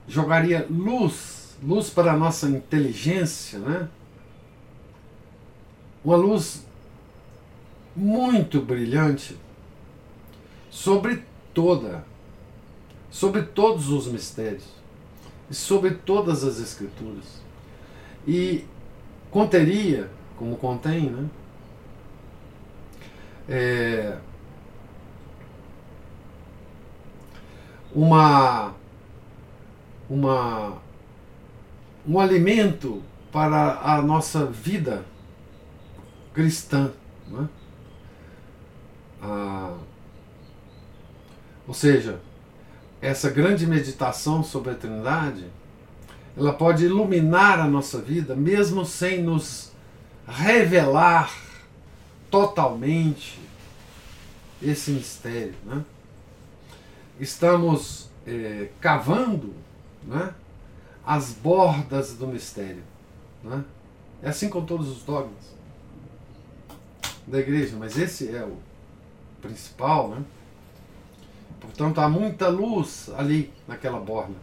[0.08, 3.89] jogaria luz, luz para a nossa inteligência, né?
[6.04, 6.65] Uma luz
[7.95, 9.38] muito brilhante
[10.74, 12.04] sobre toda,
[13.12, 14.66] sobre todos os mistérios
[15.48, 17.42] e sobre todas as escrituras.
[18.28, 18.66] E
[19.30, 21.30] conteria como contém, né?
[23.48, 24.18] É,
[27.94, 28.74] uma,
[30.10, 30.82] uma,
[32.08, 35.06] um alimento para a nossa vida
[36.34, 36.92] cristã.
[37.28, 37.48] Né?
[41.67, 42.19] Ou seja,
[43.02, 45.45] essa grande meditação sobre a Trindade,
[46.38, 49.71] ela pode iluminar a nossa vida, mesmo sem nos
[50.28, 51.32] revelar
[52.32, 53.39] totalmente
[54.62, 55.56] esse mistério.
[55.65, 55.84] Né?
[57.19, 59.54] Estamos é, cavando
[60.04, 60.34] né,
[61.06, 62.84] as bordas do mistério.
[63.43, 63.63] Né?
[64.21, 65.54] É assim com todos os dogmas
[67.27, 68.58] da igreja, mas esse é o
[69.42, 70.10] principal.
[70.10, 70.23] Né?
[71.64, 74.36] Portanto, há muita luz ali naquela borda.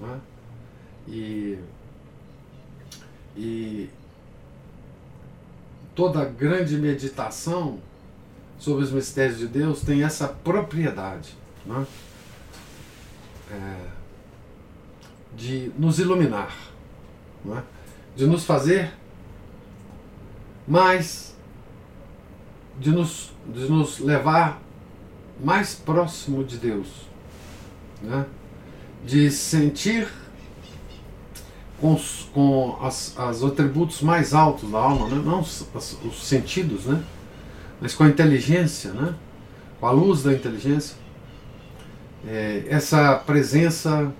[0.00, 0.20] Né?
[1.08, 1.58] E,
[3.36, 3.90] e
[5.92, 7.80] toda grande meditação
[8.60, 11.84] sobre os mistérios de Deus tem essa propriedade né?
[13.50, 13.86] é,
[15.34, 16.56] de nos iluminar,
[17.44, 17.64] né?
[18.14, 18.92] de nos fazer
[20.66, 21.36] mais,
[22.78, 24.62] de nos, de nos levar
[25.40, 26.88] mais próximo de Deus,
[28.02, 28.26] né?
[29.04, 30.08] de sentir
[31.80, 35.20] com, os, com as, as atributos mais altos da alma, né?
[35.24, 35.66] não os,
[36.04, 37.02] os, sentidos, né?
[37.80, 39.14] mas com a inteligência, né?
[39.80, 40.96] com a luz da inteligência,
[42.26, 44.12] é, essa presença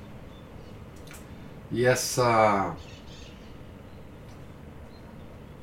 [1.70, 2.74] e essa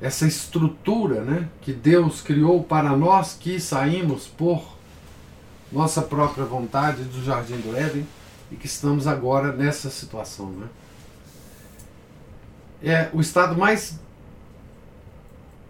[0.00, 4.79] essa estrutura né, que Deus criou para nós que saímos por
[5.72, 8.06] nossa própria vontade do Jardim do Éden
[8.50, 10.50] e que estamos agora nessa situação.
[10.50, 10.68] Né?
[12.82, 13.98] É o estado mais,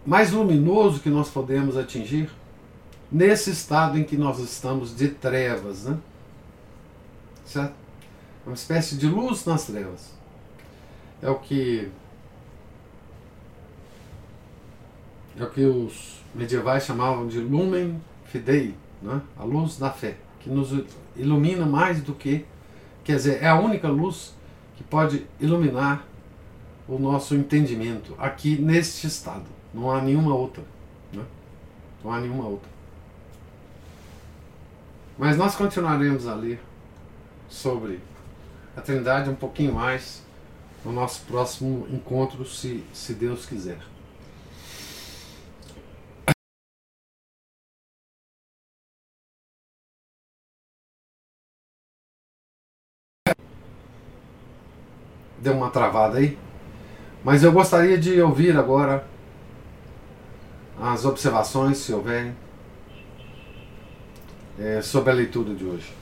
[0.06, 2.30] mais luminoso que nós podemos atingir
[3.10, 5.84] nesse estado em que nós estamos de trevas.
[5.84, 5.98] Né?
[7.44, 7.74] Certo?
[8.46, 10.12] Uma espécie de luz nas trevas.
[11.20, 11.90] É o que
[15.38, 19.20] é o que os medievais chamavam de lumen fidei, né?
[19.38, 20.72] a luz da fé, que nos
[21.16, 22.44] ilumina mais do que,
[23.04, 24.34] quer dizer, é a única luz
[24.76, 26.04] que pode iluminar
[26.88, 29.44] o nosso entendimento aqui neste estado.
[29.72, 30.64] Não há nenhuma outra.
[31.12, 31.22] Né?
[32.02, 32.68] Não há nenhuma outra.
[35.16, 36.60] Mas nós continuaremos a ler
[37.48, 38.00] sobre
[38.76, 40.22] a Trindade um pouquinho mais
[40.84, 43.78] no nosso próximo encontro, se, se Deus quiser.
[55.40, 56.38] Deu uma travada aí.
[57.24, 59.04] Mas eu gostaria de ouvir agora
[60.80, 62.34] as observações, se houverem,
[64.58, 65.92] é, sobre a leitura de hoje.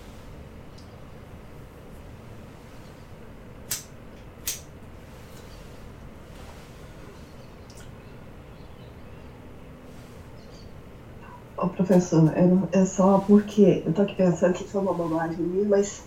[11.56, 15.68] Ô, professor, é, é só porque eu tô aqui pensando que foi uma bobagem minha,
[15.68, 16.04] mas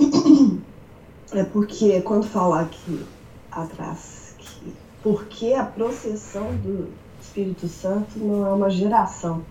[1.32, 3.06] É porque quando fala aqui
[3.50, 6.88] atrás que porque a processão do
[7.20, 9.42] Espírito Santo não é uma geração.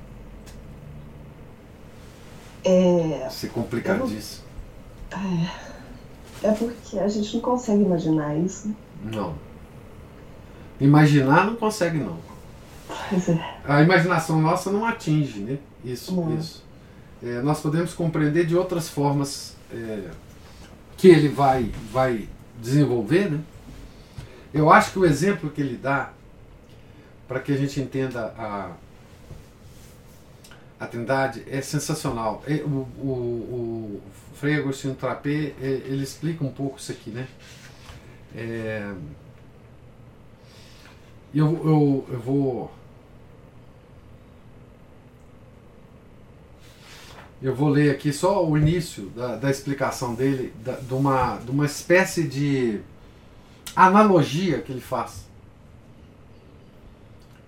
[2.63, 3.27] É.
[3.27, 4.43] É complicadíssimo.
[5.11, 8.67] É, é porque a gente não consegue imaginar isso.
[8.67, 8.75] Né?
[9.15, 9.36] Não.
[10.80, 12.17] Imaginar não consegue não.
[13.09, 13.57] Pois é.
[13.63, 15.57] A imaginação nossa não atinge, né?
[15.84, 16.36] Isso, não.
[16.38, 16.63] isso.
[17.23, 19.55] É, nós podemos compreender de outras formas.
[19.71, 20.09] É,
[20.99, 22.27] que ele vai, vai
[22.61, 23.39] desenvolver, né?
[24.53, 26.11] Eu acho que o exemplo que ele dá,
[27.25, 28.71] para que a gente entenda a,
[30.77, 32.43] a Trindade, é sensacional.
[32.65, 34.01] O, o, o
[34.35, 37.27] Frei Agostinho Trapé, ele explica um pouco isso aqui, né?
[38.35, 38.91] É,
[41.33, 42.71] eu, eu, eu vou
[47.41, 51.49] Eu vou ler aqui só o início da, da explicação dele, da, de, uma, de
[51.49, 52.81] uma espécie de
[53.73, 55.25] analogia que ele faz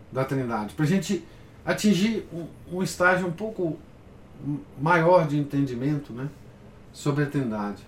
[0.09, 1.25] da Trindade, para a gente
[1.65, 3.77] atingir um, um, estágio um pouco
[4.79, 6.29] maior de entendimento né,
[6.93, 7.83] sobre a Trindade.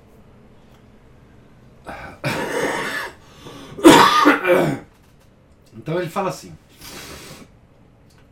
[5.76, 6.56] Então ele fala assim: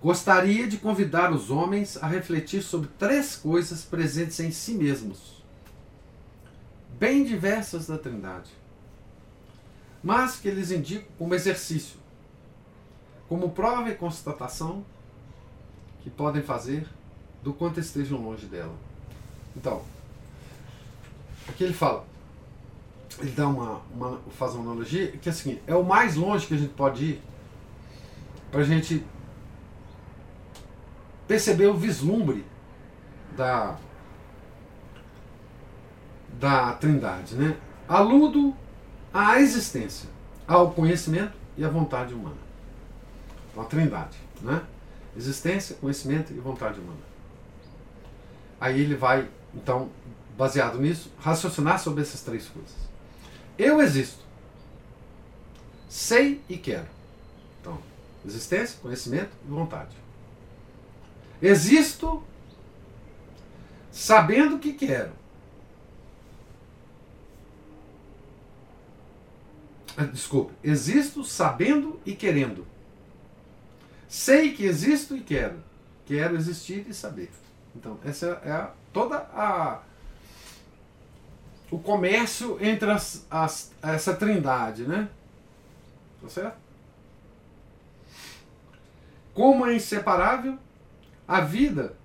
[0.02, 5.44] Gostaria de convidar os homens a refletir sobre três coisas presentes em si mesmos,
[6.98, 8.50] bem diversas da Trindade,
[10.04, 12.00] mas que eles indicam como exercício,
[13.30, 14.84] como prova e constatação
[16.02, 16.88] que podem fazer
[17.44, 18.76] do quanto estejam longe dela.
[19.56, 19.84] Então,
[21.48, 22.08] aqui ele fala,
[23.20, 25.34] ele dá uma, uma faz uma analogia que é
[25.68, 27.22] é o mais longe que a gente pode ir
[28.50, 29.06] para a gente
[31.32, 32.46] perceber o vislumbre
[33.38, 33.78] da,
[36.34, 37.56] da Trindade, né?
[37.88, 38.54] Aludo
[39.14, 40.10] à existência,
[40.46, 42.36] ao conhecimento e à vontade humana.
[43.50, 44.62] Então, a Trindade, né?
[45.16, 47.00] Existência, conhecimento e vontade humana.
[48.60, 49.90] Aí ele vai, então,
[50.38, 52.76] baseado nisso, raciocinar sobre essas três coisas.
[53.58, 54.20] Eu existo.
[55.88, 56.88] Sei e quero.
[57.62, 57.78] Então,
[58.26, 60.01] existência, conhecimento e vontade.
[61.42, 62.24] Existo
[63.92, 65.12] sabendo que quero.
[69.98, 72.66] Ah, desculpe, existo sabendo e querendo.
[74.08, 75.62] Sei que existo e quero.
[76.06, 77.32] Quero existir e saber.
[77.76, 79.82] Então, essa é a, toda a
[81.72, 85.08] o comércio entre as, as, essa trindade, né?
[86.22, 86.58] Tá certo?
[89.34, 90.60] Como é inseparável
[91.32, 91.96] a vida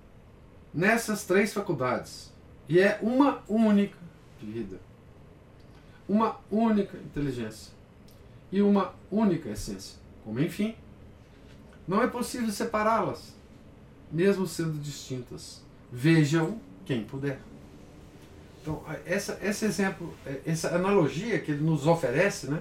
[0.73, 2.33] nessas três faculdades.
[2.69, 3.99] E é uma única
[4.41, 4.79] vida.
[6.09, 7.73] Uma única inteligência.
[8.53, 9.99] E uma única essência.
[10.23, 10.77] Como enfim,
[11.89, 13.35] não é possível separá-las,
[14.13, 15.61] mesmo sendo distintas,
[15.91, 17.41] Vejam quem puder.
[18.61, 20.15] Então, essa, esse exemplo,
[20.45, 22.61] essa analogia que ele nos oferece, né?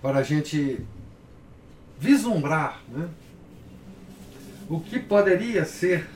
[0.00, 0.86] Para a gente
[1.98, 3.08] vislumbrar, né?
[4.70, 6.08] O que poderia ser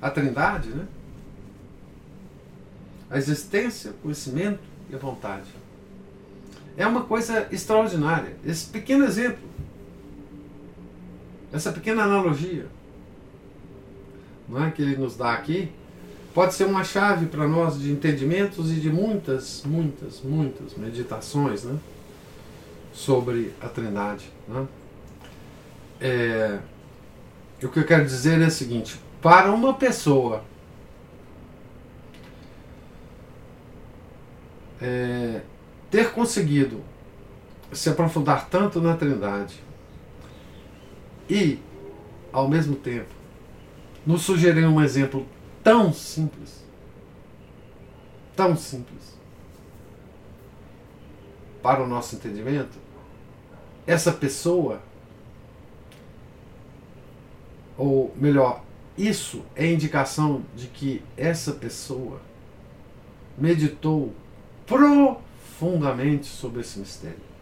[0.00, 0.86] a Trindade, né?
[3.10, 5.50] A existência, o conhecimento e a vontade.
[6.78, 8.34] É uma coisa extraordinária.
[8.44, 9.44] Esse pequeno exemplo,
[11.52, 12.66] essa pequena analogia,
[14.48, 15.70] não é que ele nos dá aqui,
[16.32, 21.78] pode ser uma chave para nós de entendimentos e de muitas, muitas, muitas meditações, né?
[22.94, 24.24] sobre a Trindade.
[24.48, 24.66] Né?
[26.00, 26.58] É,
[27.66, 30.44] o que eu quero dizer é o seguinte: para uma pessoa
[34.80, 35.40] é,
[35.90, 36.82] ter conseguido
[37.72, 39.60] se aprofundar tanto na Trindade
[41.28, 41.58] e,
[42.32, 43.12] ao mesmo tempo,
[44.06, 45.26] nos sugerir um exemplo
[45.62, 46.64] tão simples,
[48.36, 49.18] tão simples,
[51.62, 52.76] para o nosso entendimento,
[53.86, 54.82] essa pessoa,
[57.76, 58.62] ou melhor,
[58.96, 62.20] isso é indicação de que essa pessoa
[63.36, 64.12] meditou
[64.66, 67.34] profundamente sobre esse mistério.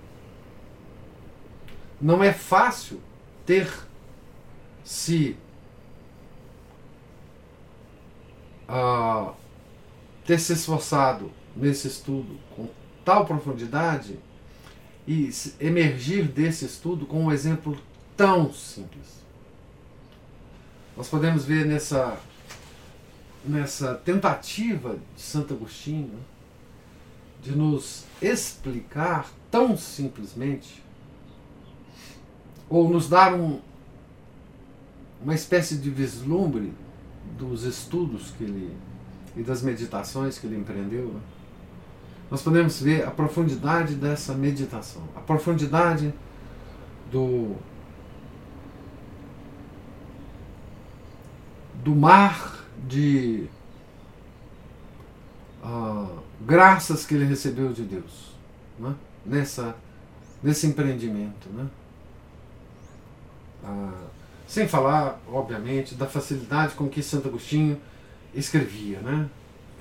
[2.00, 3.00] Não é fácil
[3.44, 3.68] ter
[4.82, 5.36] se
[8.68, 9.32] uh,
[10.24, 12.68] ter se esforçado nesse estudo com
[13.04, 14.18] tal profundidade
[15.06, 15.30] e
[15.60, 17.76] emergir desse estudo com um exemplo
[18.16, 19.21] tão simples.
[20.96, 22.18] Nós podemos ver nessa,
[23.44, 26.18] nessa tentativa de Santo Agostinho
[27.42, 30.82] de nos explicar tão simplesmente,
[32.68, 33.60] ou nos dar um,
[35.20, 36.72] uma espécie de vislumbre
[37.36, 38.76] dos estudos que ele
[39.36, 41.06] e das meditações que ele empreendeu.
[41.06, 41.20] Né?
[42.32, 46.14] nós podemos ver a profundidade dessa meditação, a profundidade
[47.10, 47.56] do
[51.82, 53.46] do mar de
[55.62, 58.34] uh, graças que ele recebeu de Deus
[58.78, 58.94] né?
[59.24, 59.76] nessa
[60.42, 61.68] nesse empreendimento, né?
[63.62, 64.08] Uh,
[64.44, 67.80] sem falar, obviamente, da facilidade com que Santo Agostinho
[68.34, 69.30] escrevia, né?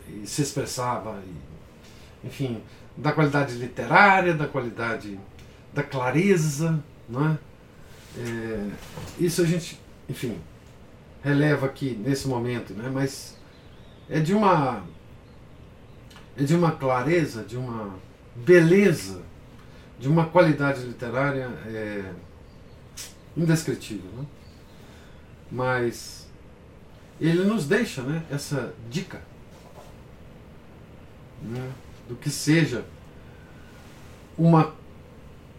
[0.07, 2.61] E se expressava e enfim,
[2.95, 5.19] da qualidade literária, da qualidade
[5.73, 7.37] da clareza, não é?
[8.17, 8.69] é?
[9.19, 10.37] isso a gente, enfim,
[11.23, 12.89] releva aqui nesse momento, né?
[12.91, 13.37] mas
[14.09, 14.83] é de uma
[16.37, 17.95] é de uma clareza, de uma
[18.35, 19.21] beleza,
[19.99, 22.13] de uma qualidade literária é,
[23.35, 24.09] indescritível.
[24.11, 24.25] Né?
[25.51, 26.27] Mas
[27.19, 29.21] ele nos deixa né, essa dica.
[31.43, 31.71] Né?
[32.11, 32.83] do que seja
[34.37, 34.73] uma,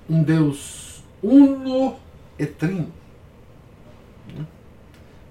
[0.09, 1.99] um Deus uno
[2.39, 2.93] e trino.
[4.29, 4.47] Né?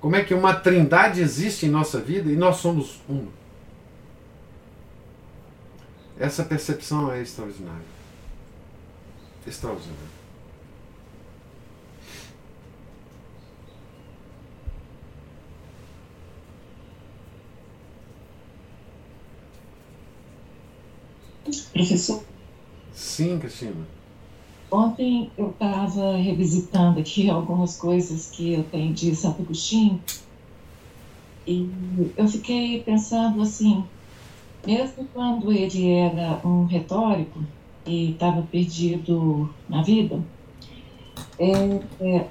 [0.01, 3.31] Como é que uma trindade existe em nossa vida e nós somos uno?
[6.19, 7.85] Essa percepção é extraordinária.
[9.45, 10.21] Extraordinária.
[21.73, 22.23] Professor?
[22.93, 24.00] Sim, Cristina.
[24.71, 30.01] Ontem eu estava revisitando aqui algumas coisas que eu tenho de Santo Agostinho
[31.45, 31.69] e
[32.15, 33.83] eu fiquei pensando assim,
[34.65, 37.39] mesmo quando ele era um retórico
[37.85, 40.23] e estava perdido na vida,
[41.39, 41.49] é,
[41.99, 42.27] é,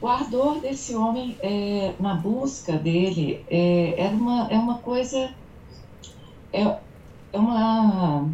[0.00, 5.30] o ardor desse homem é, na busca dele é, era uma, é uma coisa,
[6.52, 6.62] é,
[7.32, 8.26] é uma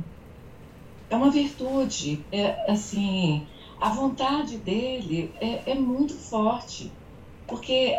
[1.12, 3.46] é uma virtude, é assim,
[3.78, 6.90] a vontade dele é, é muito forte,
[7.46, 7.94] porque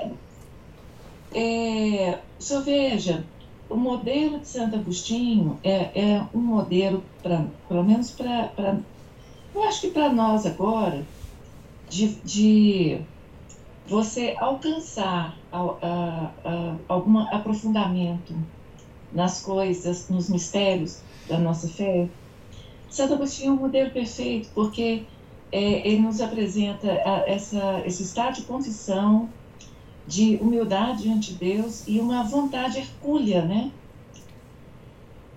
[1.32, 2.20] é,
[2.66, 3.24] veja,
[3.70, 8.52] o modelo de Santo Agostinho é, é um modelo, pra, pelo menos para,
[9.54, 11.06] eu acho que para nós agora,
[11.92, 13.00] de, de
[13.86, 18.34] você alcançar a, a, a, algum aprofundamento
[19.12, 22.10] nas coisas, nos mistérios da nossa fé,
[22.94, 25.10] Santo Agostinho é um modelo perfeito, porque
[25.52, 29.36] é, ele nos apresenta a, essa, esse estado de condição,
[30.06, 33.74] de humildade diante de Deus e uma vontade hercúlea, né?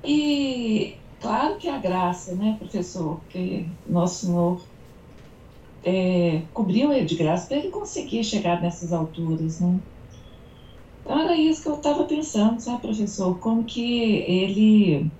[0.04, 4.70] E claro que a graça, né, professor, que Nosso Senhor
[5.82, 9.80] é, cobriu ele de graça para ele conseguir chegar nessas alturas, né?
[11.00, 13.38] Então era isso que eu estava pensando, sabe, professor?
[13.38, 13.80] Como que
[14.26, 15.10] ele.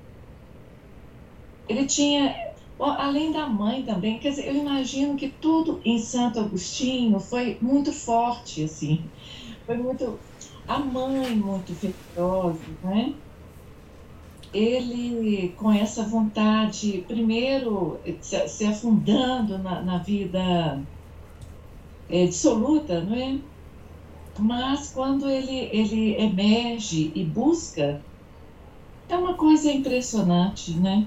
[1.68, 2.46] Ele tinha.
[2.78, 7.90] Além da mãe também, quer dizer, eu imagino que tudo em Santo Agostinho foi muito
[7.90, 9.02] forte, assim.
[9.64, 10.18] Foi muito.
[10.68, 13.14] A mãe muito fervorosa, né?
[14.52, 20.82] Ele, com essa vontade, primeiro se, afundando na, na vida
[22.08, 23.38] é, dissoluta, não é?
[24.38, 28.02] Mas quando ele, ele emerge e busca,
[29.08, 31.06] é uma coisa impressionante, né?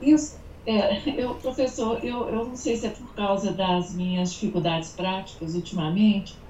[0.00, 4.94] Os, é, eu, professor, eu, eu não sei se é por causa das minhas dificuldades
[4.94, 6.44] práticas ultimamente,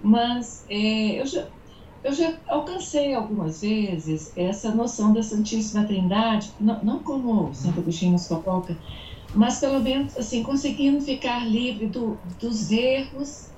[0.00, 1.50] mas é, eu, já,
[2.04, 8.12] eu já alcancei algumas vezes essa noção da Santíssima Trindade, não, não como Santo Agostinho
[8.12, 8.78] nos coloca,
[9.34, 13.54] mas pelo menos assim, conseguindo ficar livre do, dos erros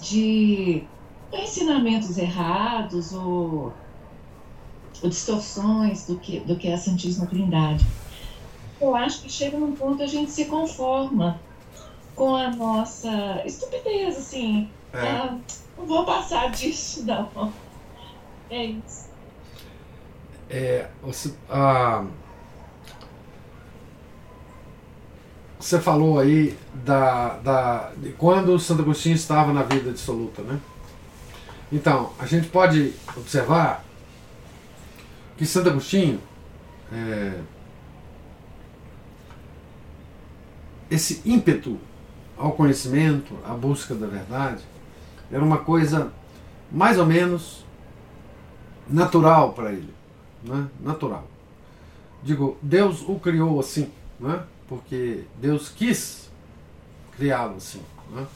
[0.00, 0.92] de
[1.32, 3.83] ensinamentos errados ou,
[5.04, 7.86] ou, distorções do que, do que é a Santíssima Trindade.
[8.80, 11.40] Eu acho que chega num ponto a gente se conforma
[12.14, 14.68] com a nossa estupidez, assim.
[14.92, 14.98] É.
[14.98, 15.38] Ah,
[15.76, 17.52] não vou passar disso, não.
[18.50, 19.08] É isso.
[20.48, 22.04] É, você, ah,
[25.58, 30.60] você falou aí da, da, de quando o Santo Agostinho estava na vida dissoluta, né?
[31.72, 33.82] Então, a gente pode observar
[35.36, 36.20] que Santo Agostinho,
[36.92, 37.40] é,
[40.90, 41.78] esse ímpeto
[42.36, 44.62] ao conhecimento, à busca da verdade,
[45.30, 46.12] era uma coisa
[46.70, 47.64] mais ou menos
[48.88, 49.92] natural para ele,
[50.42, 50.68] né?
[50.80, 51.26] natural.
[52.22, 54.44] Digo, Deus o criou assim, né?
[54.68, 56.30] porque Deus quis
[57.16, 57.82] criá-lo assim.
[58.10, 58.26] Né?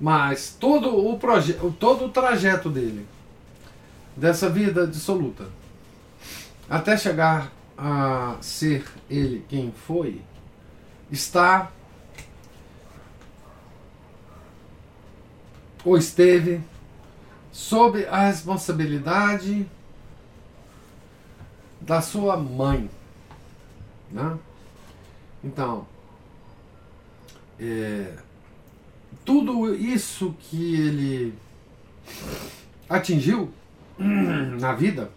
[0.00, 1.18] Mas todo o,
[1.78, 3.06] todo o trajeto dele,
[4.16, 5.46] dessa vida dissoluta,
[6.68, 10.20] até chegar a ser ele quem foi,
[11.10, 11.70] está
[15.84, 16.60] ou esteve
[17.50, 19.66] sob a responsabilidade
[21.80, 22.90] da sua mãe.
[24.10, 24.38] Né?
[25.42, 25.86] Então,
[27.58, 28.14] é,
[29.24, 31.34] tudo isso que ele
[32.88, 33.52] atingiu
[34.60, 35.10] na vida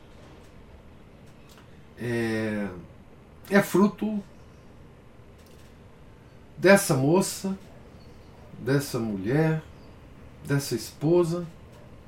[1.98, 2.68] é,
[3.50, 4.22] é fruto
[6.58, 7.58] dessa moça,
[8.60, 9.62] dessa mulher,
[10.46, 11.46] dessa esposa,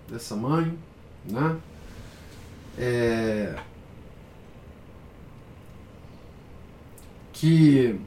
[0.09, 0.77] dessa mãe,
[1.23, 1.57] né?
[2.77, 3.55] É,
[7.31, 7.99] que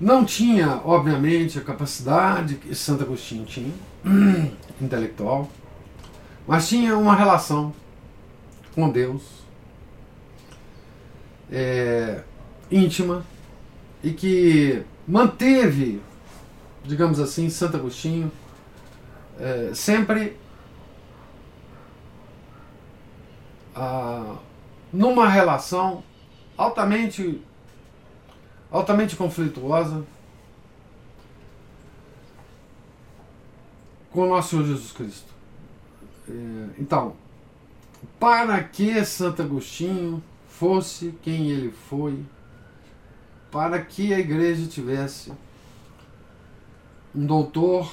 [0.00, 3.72] não tinha, obviamente, a capacidade que Santo Agostinho tinha,
[4.80, 5.50] intelectual,
[6.46, 7.74] mas tinha uma relação
[8.74, 9.22] com Deus
[11.50, 12.22] é,
[12.70, 13.24] íntima
[14.02, 16.00] e que manteve,
[16.84, 18.30] digamos assim, Santo Agostinho
[19.38, 20.36] é, sempre
[23.74, 24.36] ah,
[24.92, 26.02] numa relação
[26.56, 27.42] altamente
[28.70, 30.04] altamente conflituosa
[34.10, 35.35] com o nosso Senhor Jesus Cristo.
[36.28, 37.16] É, então,
[38.18, 42.24] para que Santo Agostinho fosse quem ele foi,
[43.50, 45.32] para que a igreja tivesse
[47.14, 47.90] um doutor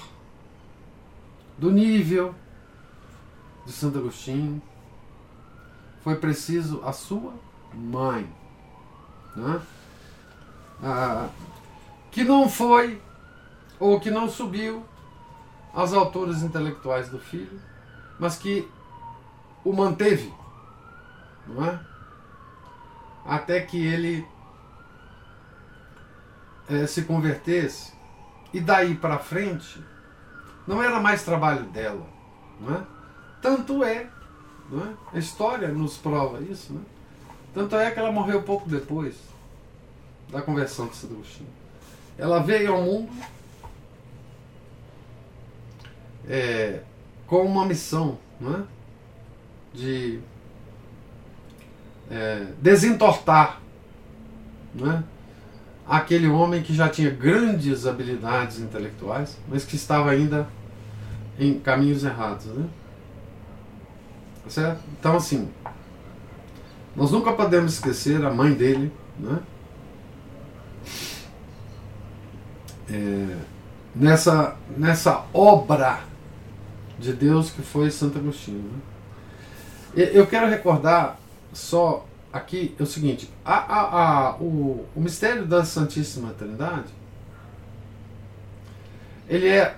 [1.58, 2.34] do nível
[3.66, 4.62] de Santo Agostinho,
[6.04, 7.34] foi preciso a sua
[7.74, 8.28] mãe.
[9.36, 9.62] Né?
[10.82, 11.30] Ah,
[12.12, 13.02] que não foi
[13.80, 14.86] ou que não subiu
[15.74, 17.60] às alturas intelectuais do filho,
[18.24, 18.66] mas que
[19.66, 20.34] o manteve,
[21.46, 21.78] não é?
[23.26, 24.26] Até que ele
[26.70, 27.92] é, se convertesse
[28.54, 29.84] e daí para frente
[30.66, 32.08] não era mais trabalho dela,
[32.62, 32.84] não é?
[33.42, 34.10] Tanto é,
[34.70, 34.94] não é?
[35.12, 36.86] A história nos prova isso, não é?
[37.54, 39.18] Tanto é que ela morreu pouco depois
[40.30, 41.26] da conversão de Santo.
[42.18, 43.12] Ela veio ao mundo
[46.26, 46.84] é,
[47.28, 48.64] com uma missão não é?
[49.74, 50.20] de
[52.10, 53.62] é, desentortar
[54.74, 55.04] não é?
[55.88, 60.48] aquele homem que já tinha grandes habilidades intelectuais, mas que estava ainda
[61.38, 62.46] em caminhos errados.
[62.46, 62.68] Né?
[64.44, 64.82] Tá certo?
[65.00, 65.50] Então, assim,
[66.96, 69.40] nós nunca podemos esquecer a mãe dele, né?
[72.90, 73.38] é,
[73.96, 76.00] nessa, nessa obra
[77.00, 78.64] de Deus que foi Santo Agostinho.
[78.64, 80.10] Né?
[80.14, 81.20] Eu quero recordar
[81.52, 86.94] só aqui o seguinte: a, a, a, o, o mistério da Santíssima Trindade
[89.28, 89.78] ele é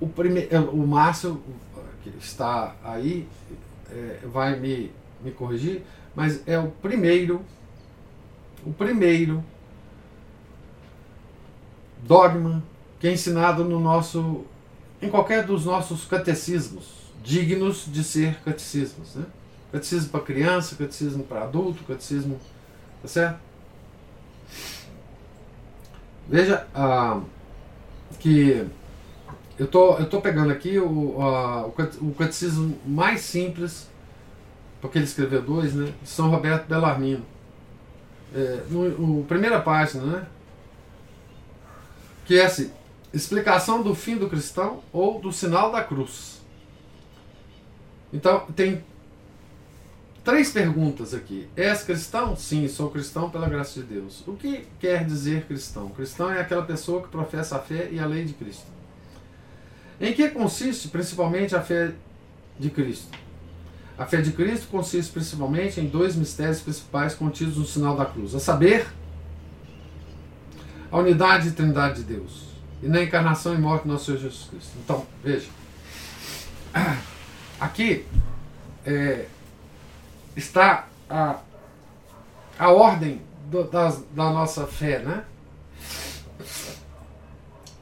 [0.00, 0.54] o primeiro.
[0.54, 1.42] É, o Márcio
[2.02, 3.26] que está aí
[3.90, 4.92] é, vai me,
[5.22, 5.82] me corrigir,
[6.14, 7.42] mas é o primeiro,
[8.64, 9.42] o primeiro
[12.02, 12.62] dogma
[13.00, 14.44] que é ensinado no nosso,
[15.04, 16.84] em qualquer dos nossos catecismos,
[17.22, 19.24] dignos de ser catecismos, né?
[19.70, 22.38] Catecismo para criança, catecismo para adulto, catecismo,
[23.02, 23.38] tá certo?
[26.28, 27.20] Veja ah,
[28.18, 28.66] que
[29.58, 31.18] eu tô, eu tô pegando aqui o,
[32.00, 33.88] o catecismo mais simples,
[34.80, 35.92] porque ele escreveu dois, né?
[36.04, 37.24] São Roberto Bellarmino.
[38.34, 40.26] É, no, primeira página, né?
[42.26, 42.70] Que é assim,
[43.14, 46.42] explicação do fim do cristão ou do sinal da cruz.
[48.12, 48.84] Então, tem
[50.22, 51.48] três perguntas aqui.
[51.56, 52.36] És cristão?
[52.36, 54.26] Sim, sou cristão pela graça de Deus.
[54.26, 55.88] O que quer dizer cristão?
[55.90, 58.66] Cristão é aquela pessoa que professa a fé e a lei de Cristo.
[60.00, 61.92] Em que consiste principalmente a fé
[62.58, 63.16] de Cristo?
[63.96, 68.34] A fé de Cristo consiste principalmente em dois mistérios principais contidos no sinal da cruz:
[68.34, 68.86] a saber,
[70.90, 72.53] a unidade e trindade de Deus,
[72.84, 74.72] e na encarnação e morte do nosso Senhor Jesus Cristo.
[74.84, 75.48] Então, veja,
[77.58, 78.06] aqui
[78.84, 79.26] é,
[80.36, 81.38] está a,
[82.58, 85.24] a ordem do, da, da nossa fé, né?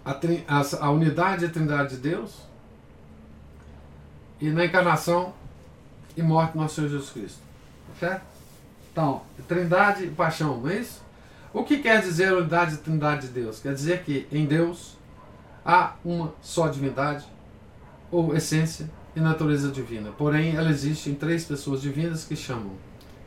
[0.05, 2.37] a, a, a unidade e a trindade de Deus
[4.41, 5.35] e na encarnação
[6.17, 7.41] e morte do nosso Senhor Jesus Cristo.
[7.99, 8.23] Certo?
[8.93, 11.03] Então, trindade e paixão, não é isso?
[11.53, 13.61] O que quer dizer unidade e trindade de Deus?
[13.61, 14.97] Quer dizer que em Deus
[15.65, 17.25] há uma só divindade,
[18.11, 20.11] ou essência e natureza divina.
[20.17, 22.73] Porém, ela existe em três pessoas divinas que chamam,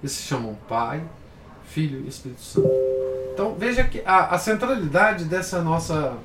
[0.02, 1.04] que se chamam Pai,
[1.66, 2.70] Filho e Espírito Santo.
[3.34, 6.18] Então veja que a, a centralidade dessa nossa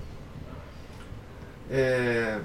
[1.71, 2.39] é,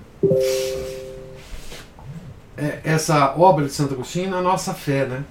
[2.57, 5.23] é, essa obra de Santo Agostinho na nossa fé, né?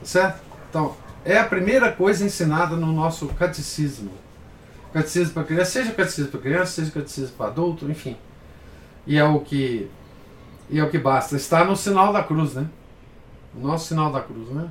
[0.00, 0.40] Tá certo?
[0.68, 4.10] Então, é a primeira coisa ensinada no nosso catecismo.
[4.92, 8.16] Catecismo para criança, seja catecismo para criança, seja catecismo para adulto, enfim.
[9.06, 9.90] E é o que
[10.70, 11.36] e é o que basta.
[11.36, 12.68] Está no sinal da cruz, né?
[13.54, 14.68] O nosso sinal da cruz, né?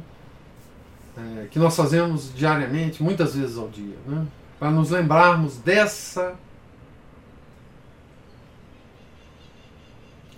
[1.18, 4.26] É, que nós fazemos diariamente, muitas vezes ao dia, né?
[4.60, 6.36] Para nos lembrarmos dessa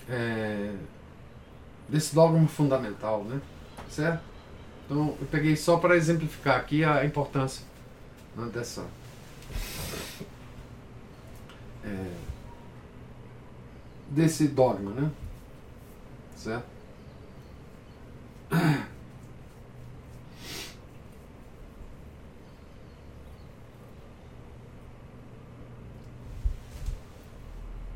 [0.09, 0.71] é,
[1.87, 3.39] desse dogma fundamental, né?
[3.89, 4.34] Certo?
[4.85, 7.65] Então eu peguei só para exemplificar aqui a importância
[8.35, 8.85] né, dessa
[11.83, 12.11] é,
[14.09, 15.11] desse dogma, né?
[16.35, 16.65] Certo?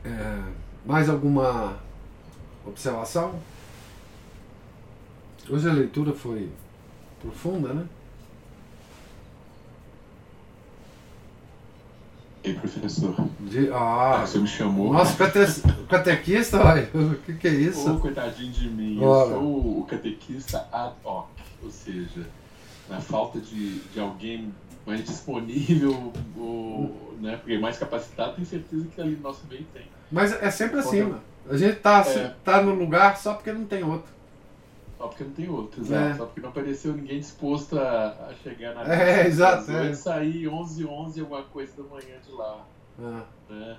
[0.06, 0.44] É,
[0.86, 1.78] mais alguma
[2.66, 3.40] observação?
[5.48, 6.50] Hoje a leitura foi
[7.22, 7.86] profunda, né?
[12.44, 13.16] E professor?
[13.42, 14.94] De, ah, ah, você me chamou.
[14.94, 16.58] Nossa, cate, catequista,
[16.96, 17.96] o que, que é isso?
[17.96, 19.32] Oh, coitadinho de mim, Ora.
[19.32, 21.28] eu sou o catequista ad hoc,
[21.62, 22.26] ou seja,
[22.88, 24.54] na falta de, de alguém
[24.86, 29.84] mais disponível, ou, né, porque mais capacitado, tenho certeza que ali no nosso meio tem.
[30.10, 31.22] Mas é sempre assim, mano.
[31.50, 32.34] A gente tá, é.
[32.44, 34.12] tá no lugar só porque não tem outro.
[35.00, 36.10] Só porque não tem outro, exato.
[36.10, 36.14] É.
[36.18, 39.72] Só porque não apareceu ninguém disposto a, a chegar na É, exato.
[39.72, 39.94] É.
[39.94, 42.66] sair 11 11 alguma coisa da manhã de lá.
[43.00, 43.54] É.
[43.54, 43.78] Né?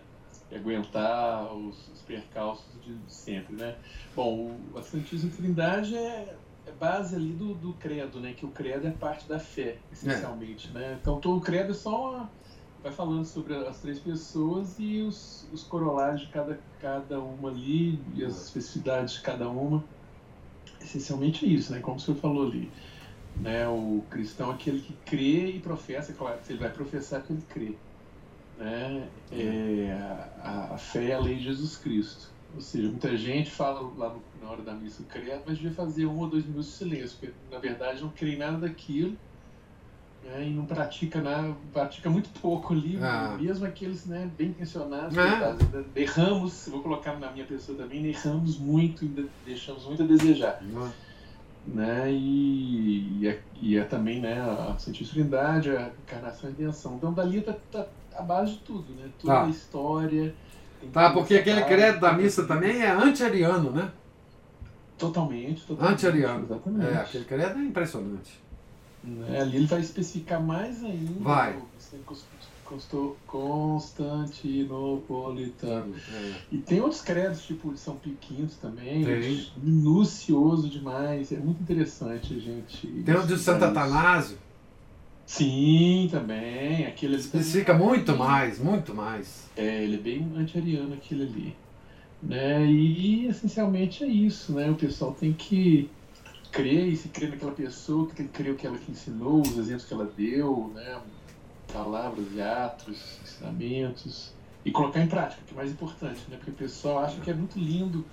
[0.50, 3.76] E aguentar os, os percalços de, sempre, né?
[4.16, 6.34] Bom, a Santíssima Trindade é,
[6.66, 8.32] é base ali do, do credo, né?
[8.32, 10.98] Que o credo é parte da fé, essencialmente, né?
[10.98, 12.30] Então, todo o credo é só uma
[12.82, 18.00] vai falando sobre as três pessoas e os, os corolários de cada, cada uma ali
[18.14, 19.84] e as especificidades de cada uma.
[20.80, 21.80] Essencialmente isso, né?
[21.80, 22.70] Como o senhor falou ali.
[23.36, 23.66] Né?
[23.68, 27.74] O cristão é aquele que crê e professa, claro, ele vai professar que ele crê.
[28.58, 29.08] Né?
[29.32, 29.92] É,
[30.42, 32.30] a, a fé é a lei de Jesus Cristo.
[32.54, 35.72] Ou seja, muita gente fala lá no, na hora da missa o credo, mas devia
[35.72, 39.16] fazer um ou dois minutos de silêncio, porque na verdade não crê em nada daquilo
[40.24, 43.36] né, e não pratica nada, pratica muito pouco ali, ah.
[43.40, 45.56] mesmo aqueles né, bem intencionados, ah.
[45.96, 49.06] erramos, vou colocar na minha pessoa também, erramos muito,
[49.44, 50.60] deixamos muito a desejar.
[50.76, 50.90] Ah.
[51.66, 56.56] Né, e, e, é, e é também né, a Santíssima Trindade, a encarnação e a
[56.56, 56.96] redenção.
[56.96, 59.08] Então dali está tá a base de tudo, né?
[59.18, 60.34] Toda a história,
[60.92, 63.90] Tá, porque aquele credo da missa também é anti-ariano, né?
[64.96, 65.94] Totalmente, totalmente.
[65.94, 66.44] Anti-ariano.
[66.44, 66.86] Exatamente.
[66.86, 68.40] É, aquele credo é impressionante.
[69.28, 71.20] É, ali ele vai especificar mais ainda.
[71.20, 71.58] Vai.
[73.26, 75.96] Constantinopolitano.
[75.96, 76.34] É.
[76.52, 78.14] E tem outros credos, tipo de São V
[78.60, 79.04] também.
[79.04, 79.50] Tem.
[79.56, 81.32] Minucioso demais.
[81.32, 82.86] É muito interessante, gente.
[82.86, 84.38] Tem o de Santo Atanásio.
[85.26, 86.84] Sim, também.
[86.86, 89.48] Aquele Especifica muito mais, muito mais.
[89.56, 91.56] É, ele é bem anti-ariano aquele ali.
[92.22, 92.66] Né?
[92.66, 94.70] E essencialmente é isso, né?
[94.70, 95.88] O pessoal tem que
[96.50, 99.84] crer e se crer naquela pessoa, que crer o que ela que ensinou, os exemplos
[99.84, 101.00] que ela deu, né?
[101.72, 104.32] Palavras e atos, ensinamentos.
[104.64, 106.36] E colocar em prática, que é mais importante, né?
[106.36, 108.04] Porque o pessoal acha que é muito lindo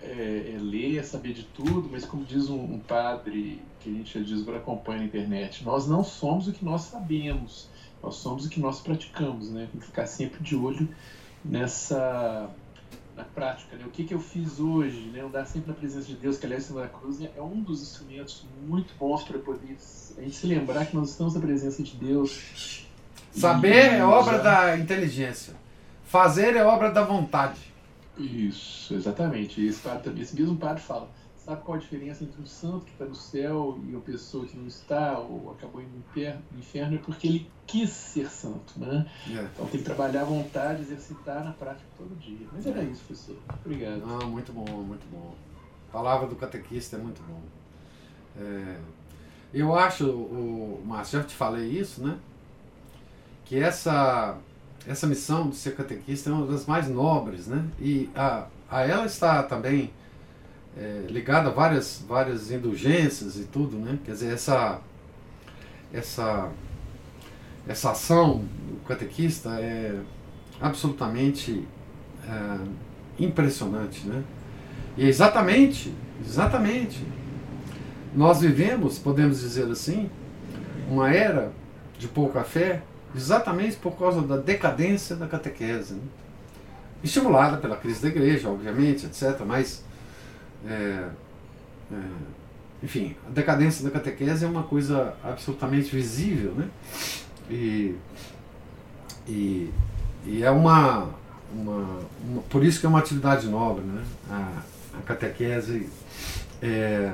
[0.00, 4.18] é, é ler, saber de tudo, mas como diz um, um padre que a gente
[4.18, 7.68] já diz agora acompanha na internet, nós não somos o que nós sabemos,
[8.02, 9.68] nós somos o que nós praticamos, né?
[9.72, 10.88] Tem que ficar sempre de olho
[11.44, 12.50] nessa
[13.16, 13.84] na prática, né?
[13.86, 15.20] O que, que eu fiz hoje, né?
[15.20, 17.30] Andar sempre na presença de Deus, que aliás na cruz né?
[17.36, 19.76] é um dos instrumentos muito bons para poder
[20.16, 22.84] a gente se lembrar que nós estamos na presença de Deus.
[23.32, 24.42] Saber é obra já...
[24.42, 25.54] da inteligência.
[26.04, 27.60] Fazer é obra da vontade.
[28.16, 29.64] Isso, exatamente.
[29.64, 31.10] Esse, padre, esse mesmo padre fala
[31.44, 34.56] Sabe qual a diferença entre um santo que está no céu e uma pessoa que
[34.56, 36.94] não está ou acabou indo no inferno?
[36.94, 39.06] É porque ele quis ser santo, né?
[39.28, 39.42] É.
[39.52, 42.46] Então tem que trabalhar à vontade, exercitar na prática todo dia.
[42.50, 42.84] Mas era é.
[42.84, 43.36] isso, professor.
[43.62, 44.02] Obrigado.
[44.06, 45.34] Ah, muito bom, muito bom.
[45.90, 47.42] A palavra do catequista é muito bom.
[48.38, 48.78] É,
[49.52, 52.16] eu acho, o Márcio, já te falei isso, né?
[53.44, 54.38] Que essa,
[54.86, 57.68] essa missão de ser catequista é uma das mais nobres, né?
[57.78, 59.92] E a, a ela está também
[60.76, 63.98] é, ligado a várias, várias indulgências e tudo, né?
[64.04, 64.80] Quer dizer, essa,
[65.92, 66.50] essa,
[67.68, 69.98] essa ação do catequista é
[70.60, 71.66] absolutamente
[72.28, 72.58] é,
[73.18, 74.22] impressionante, né?
[74.96, 75.92] E é exatamente,
[76.24, 77.04] exatamente,
[78.14, 80.08] nós vivemos, podemos dizer assim,
[80.88, 81.52] uma era
[81.98, 82.82] de pouca fé,
[83.14, 86.02] exatamente por causa da decadência da catequese, né?
[87.02, 89.40] estimulada pela crise da igreja, obviamente, etc.
[89.46, 89.84] Mas
[90.66, 91.08] é,
[91.92, 91.96] é,
[92.82, 96.68] enfim, a decadência da catequese é uma coisa absolutamente visível, né?
[97.50, 97.94] E,
[99.26, 99.70] e,
[100.26, 101.10] e é uma,
[101.52, 104.02] uma, uma, Por isso que é uma atividade nobre, né?
[104.30, 105.88] A, a catequese.
[106.60, 107.12] É,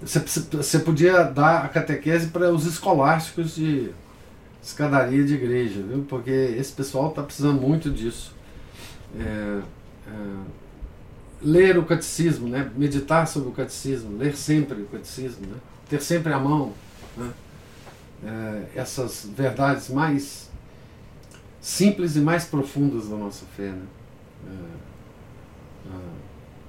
[0.00, 0.20] você,
[0.52, 3.90] você podia dar a catequese para os escolásticos de
[4.62, 6.04] escadaria de igreja, viu?
[6.08, 8.34] Porque esse pessoal está precisando muito disso.
[9.18, 9.60] É,
[10.06, 10.61] é,
[11.42, 12.70] ler o catecismo, né?
[12.76, 15.56] meditar sobre o catecismo, ler sempre o catecismo, né?
[15.88, 16.72] ter sempre à mão
[17.16, 17.30] né?
[18.24, 20.50] é, essas verdades mais
[21.60, 23.70] simples e mais profundas da nossa fé.
[23.70, 23.86] Né?
[24.46, 25.88] É,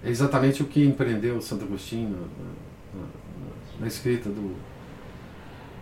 [0.06, 3.08] é, é exatamente o que empreendeu Santo Agostinho na, na,
[3.80, 4.56] na, escrita do,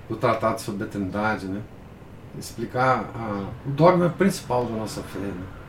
[0.10, 1.62] do Tratado sobre a Trindade, né?
[2.38, 5.20] explicar a, o dogma principal da nossa fé.
[5.20, 5.61] Né?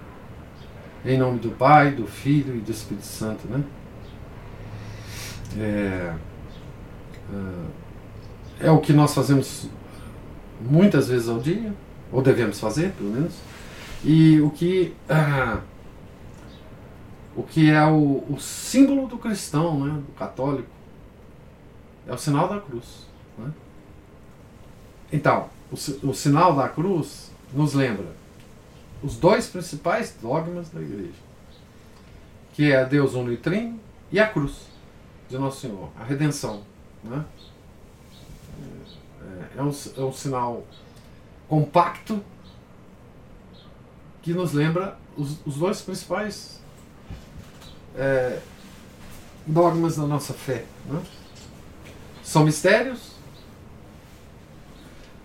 [1.05, 3.64] Em nome do Pai, do Filho e do Espírito Santo, né?
[5.59, 6.14] É,
[8.61, 9.68] é, é o que nós fazemos
[10.61, 11.74] muitas vezes ao dia,
[12.12, 13.34] ou devemos fazer, pelo menos,
[14.05, 15.61] e o que ah,
[17.34, 20.68] o que é o, o, símbolo do cristão, né, do católico,
[22.07, 23.07] é o sinal da cruz.
[23.38, 23.50] Né?
[25.12, 28.22] Então, o, o sinal da cruz nos lembra
[29.03, 31.18] os dois principais dogmas da igreja,
[32.53, 33.80] que é Deus uno e trino
[34.11, 34.68] e a cruz
[35.28, 36.62] de Nosso Senhor, a redenção.
[37.03, 37.24] Né?
[39.20, 40.64] É, é, um, é um sinal
[41.48, 42.22] compacto
[44.22, 46.61] que nos lembra os, os dois principais
[47.96, 48.38] é,
[49.46, 50.64] dogmas da nossa fé.
[50.86, 51.03] Né?
[52.22, 53.12] São mistérios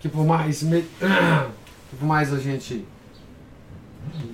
[0.00, 0.60] que por mais,
[1.90, 2.86] que por mais a gente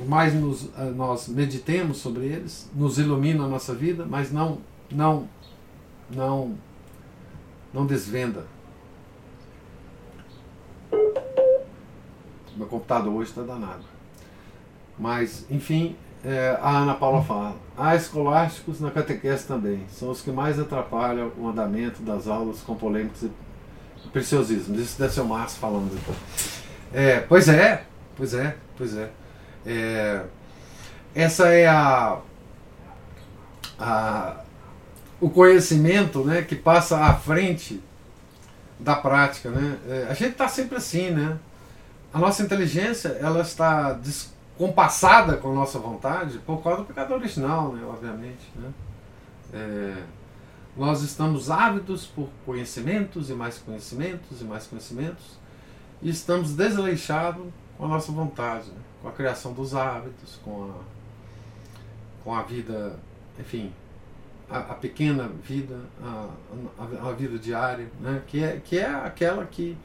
[0.06, 4.58] mais nos, eh, nós meditemos sobre eles, nos ilumina a nossa vida, mas não,
[4.90, 5.28] não,
[6.10, 6.56] não,
[7.72, 8.46] não desvenda.
[12.56, 13.84] Meu computador hoje está danado.
[14.98, 19.84] Mas, enfim, é, a Ana Paula fala: há escolásticos na catequese também.
[19.90, 24.78] São os que mais atrapalham o andamento das aulas com polêmicas e preciosismos.
[24.78, 25.98] Isso deve ser o Márcio falando.
[26.92, 27.84] É, pois é,
[28.16, 29.10] pois é, pois é.
[29.66, 30.24] É,
[31.14, 32.18] essa é a,
[33.78, 34.36] a,
[35.20, 37.82] o conhecimento né, que passa à frente
[38.78, 39.50] da prática.
[39.50, 39.78] Né?
[39.88, 41.38] É, a gente está sempre assim, né?
[42.12, 47.12] A nossa inteligência ela está des, compassada com a nossa vontade por causa do pecado
[47.14, 48.52] original, né, obviamente.
[48.54, 48.70] Né?
[49.52, 50.02] É,
[50.76, 55.38] nós estamos ávidos por conhecimentos e mais conhecimentos e mais conhecimentos
[56.02, 57.46] e estamos desleixados
[57.78, 58.83] com a nossa vontade, né?
[59.04, 62.98] Com a criação dos hábitos, com a, com a vida,
[63.38, 63.70] enfim,
[64.48, 66.30] a, a pequena vida, a,
[66.78, 68.22] a, a, vida diária, né?
[68.26, 69.76] que, é, que é aquela que,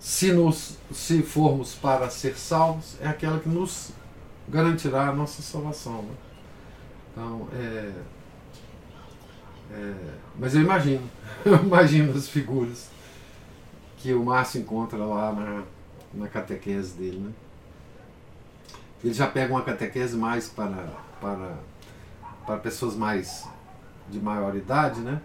[0.00, 3.92] se, nos, se formos para ser salvos, é aquela que nos
[4.48, 6.02] garantirá a nossa salvação.
[6.02, 6.14] Né?
[7.12, 7.92] Então, é,
[9.70, 9.94] é,
[10.36, 11.08] mas eu imagino,
[11.46, 12.90] eu imagino as figuras
[13.98, 15.62] que o Márcio encontra lá na,
[16.12, 17.20] na catequese dele.
[17.20, 17.32] Né?
[19.04, 20.88] Ele já pega uma catequese mais para,
[21.20, 21.58] para,
[22.46, 23.46] para pessoas mais
[24.08, 25.20] de maior idade, né?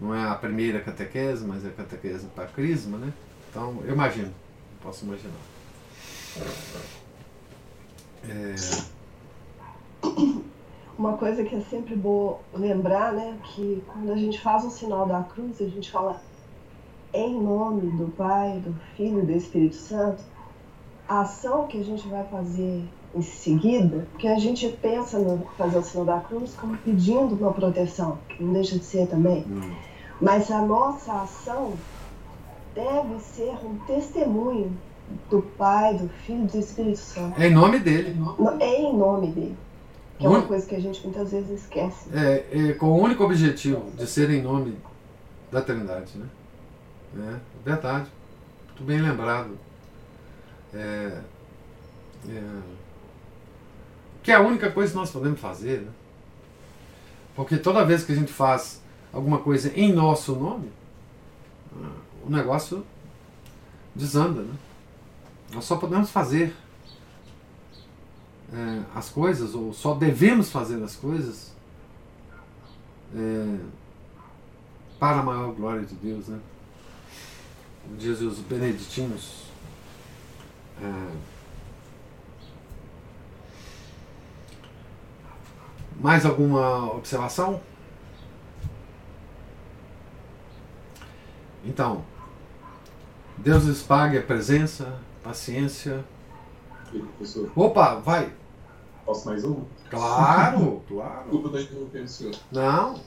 [0.00, 3.12] Não é a primeira catequese, mas é a catequese para crisma, né?
[3.50, 4.32] Então, eu imagino,
[4.82, 5.34] posso imaginar.
[8.28, 8.54] É...
[10.96, 15.06] Uma coisa que é sempre bom lembrar, né, que quando a gente faz o sinal
[15.06, 16.20] da cruz, a gente fala
[17.12, 20.22] em nome do Pai, do Filho e do Espírito Santo,
[21.08, 22.84] a ação que a gente vai fazer
[23.14, 27.52] em seguida, porque a gente pensa no fazer o sinal da cruz como pedindo uma
[27.52, 29.44] proteção, que não deixa de ser também.
[29.48, 29.74] Hum.
[30.20, 31.72] Mas a nossa ação
[32.74, 34.76] deve ser um testemunho
[35.30, 37.40] do Pai, do Filho e do Espírito Santo.
[37.40, 38.16] É em nome dele.
[38.60, 39.56] É em nome dele.
[40.18, 42.10] Que é uma coisa que a gente muitas vezes esquece.
[42.12, 44.76] É, é com o único objetivo de ser em nome
[45.50, 46.26] da Trindade, né?
[47.16, 48.08] É, verdade.
[48.66, 49.56] Muito bem lembrado.
[50.74, 51.22] É,
[52.28, 52.60] é,
[54.22, 55.90] que é a única coisa que nós podemos fazer, né?
[57.34, 60.70] Porque toda vez que a gente faz alguma coisa em nosso nome,
[61.72, 61.92] ah,
[62.26, 62.84] o negócio
[63.94, 64.54] desanda, né?
[65.52, 66.54] Nós só podemos fazer
[68.52, 71.52] é, as coisas, ou só devemos fazer as coisas
[73.14, 73.58] é,
[74.98, 76.38] para a maior glória de Deus, né?
[77.98, 79.47] Diz os beneditinos.
[80.82, 81.16] É,
[86.00, 87.60] Mais alguma observação?
[91.64, 92.04] Então,
[93.36, 96.04] Deus lhes pague a presença, paciência.
[96.88, 97.50] professor.
[97.56, 98.32] Opa, vai!
[99.04, 99.64] Posso mais um?
[99.90, 101.22] Claro, claro.
[101.22, 102.34] Desculpa da senhor.
[102.52, 103.00] Não.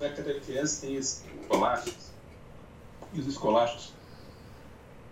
[0.00, 2.10] Na catequese tem os escolásticos.
[3.12, 3.92] E os escolásticos,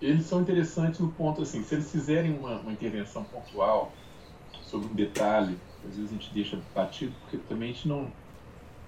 [0.04, 3.92] eles são interessantes no ponto assim, se eles fizerem uma, uma intervenção pontual
[4.62, 5.56] sobre um detalhe
[5.88, 8.10] às vezes a gente deixa batido, porque também a gente não,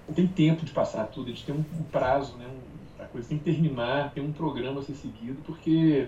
[0.07, 2.45] não tem tempo de passar tudo, a gente tem um, um prazo, né?
[2.47, 6.07] Um, a coisa tem que terminar, tem um programa a ser seguido, porque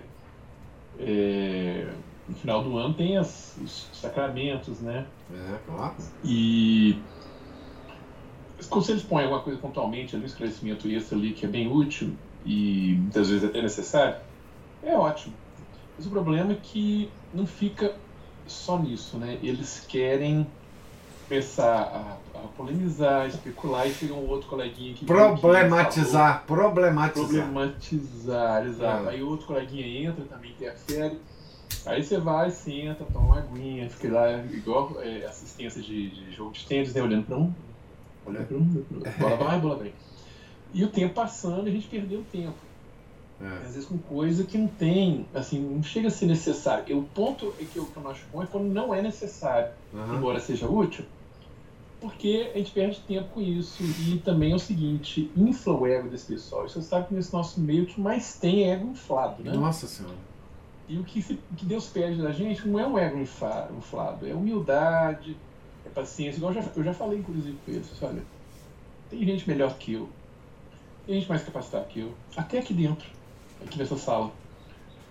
[0.98, 1.92] é,
[2.28, 5.06] no final do ano tem as, os sacramentos, né?
[5.32, 5.94] É, claro.
[6.24, 6.98] E
[8.68, 12.14] quando você põem alguma coisa pontualmente, ali, um esclarecimento esse ali que é bem útil
[12.44, 14.16] e muitas vezes até necessário,
[14.82, 15.34] é ótimo.
[15.96, 17.94] Mas o problema é que não fica
[18.46, 19.38] só nisso, né?
[19.42, 20.46] Eles querem
[21.28, 25.04] começar a, a, polemizar, especular e chega um outro coleguinha que.
[25.04, 27.28] Problematizar, problematizar.
[27.28, 29.06] Problematizar, exato.
[29.06, 29.10] É.
[29.10, 31.20] Aí outro coleguinha entra, também interfere.
[31.86, 36.52] Aí você vai, senta, toma uma aguinha, fica lá, igual é, assistência de, de, jogo
[36.52, 37.02] de tênis, né?
[37.02, 37.54] Olhando para um,
[38.26, 38.84] olhando para um,
[39.18, 39.92] bola vai, bola vem.
[40.74, 42.69] E o tempo passando, a gente perdeu tempo.
[43.42, 43.66] É.
[43.66, 46.84] Às vezes com coisa que não tem, assim, não chega a ser necessário.
[46.88, 49.72] E o ponto é que eu, que eu acho bom é quando não é necessário,
[49.94, 50.16] uhum.
[50.16, 51.06] embora seja útil,
[52.00, 53.82] porque a gente perde tempo com isso.
[53.82, 56.68] E também é o seguinte, infla o ego desse pessoal.
[56.68, 59.52] Você sabe que nesse nosso meio o que mais tem é ego inflado, né?
[59.52, 60.16] Nossa Senhora.
[60.86, 61.20] E o que,
[61.52, 65.36] o que Deus pede da gente não é um ego inflado, é humildade,
[65.86, 66.38] é paciência.
[66.38, 68.02] Igual eu já, eu já falei, inclusive, com eles.
[68.02, 68.22] Olha,
[69.08, 70.08] tem gente melhor que eu,
[71.06, 73.08] tem gente mais capacitada que eu, até aqui dentro,
[73.64, 74.32] aqui nessa sala.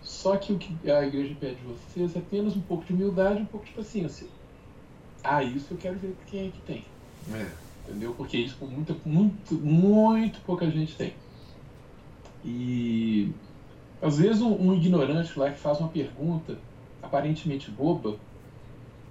[0.02, 3.40] Só que o que a igreja pede de vocês é apenas um pouco de humildade
[3.40, 4.28] e um pouco de paciência
[5.24, 6.86] ah, isso eu quero ver quem é que tem.
[7.34, 7.48] É.
[7.88, 8.14] Entendeu?
[8.14, 11.14] Porque isso muita, muito, muito pouca gente tem.
[12.44, 13.32] E
[14.02, 16.58] às vezes um, um, ignorante lá que faz uma pergunta
[17.02, 18.16] aparentemente boba,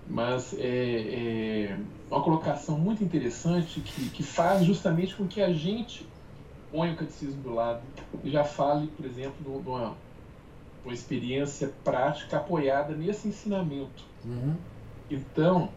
[0.09, 1.79] mas é, é
[2.11, 6.07] uma colocação muito interessante que, que faz justamente com que a gente
[6.71, 7.83] ponha o catecismo do lado
[8.23, 9.95] e já fale, por exemplo, de uma,
[10.85, 14.05] uma experiência prática apoiada nesse ensinamento.
[14.25, 14.57] Uhum.
[15.11, 15.71] Então,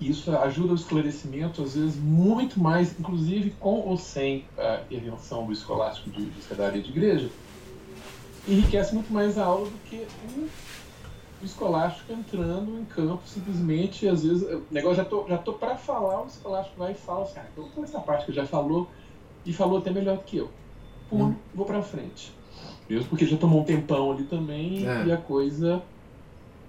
[0.00, 5.52] isso ajuda o esclarecimento, às vezes, muito mais, inclusive com ou sem a intervenção do
[5.52, 7.30] escolástico de, de secretaria de igreja,
[8.46, 10.48] enriquece muito mais a aula do que um
[11.42, 15.76] o escolástico entrando em campo simplesmente, às vezes, o negócio já tô, já tô para
[15.76, 18.88] falar, o escolástico vai e fala assim, ah, então essa parte que já falou,
[19.44, 20.50] e falou até melhor do que eu.
[21.08, 21.34] Pulo, hum.
[21.54, 22.32] vou para frente.
[22.88, 25.06] Mesmo porque já tomou um tempão ali também é.
[25.06, 25.82] e a coisa,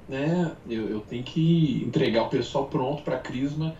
[0.07, 3.75] né, eu, eu tenho que entregar o pessoal pronto para Crisma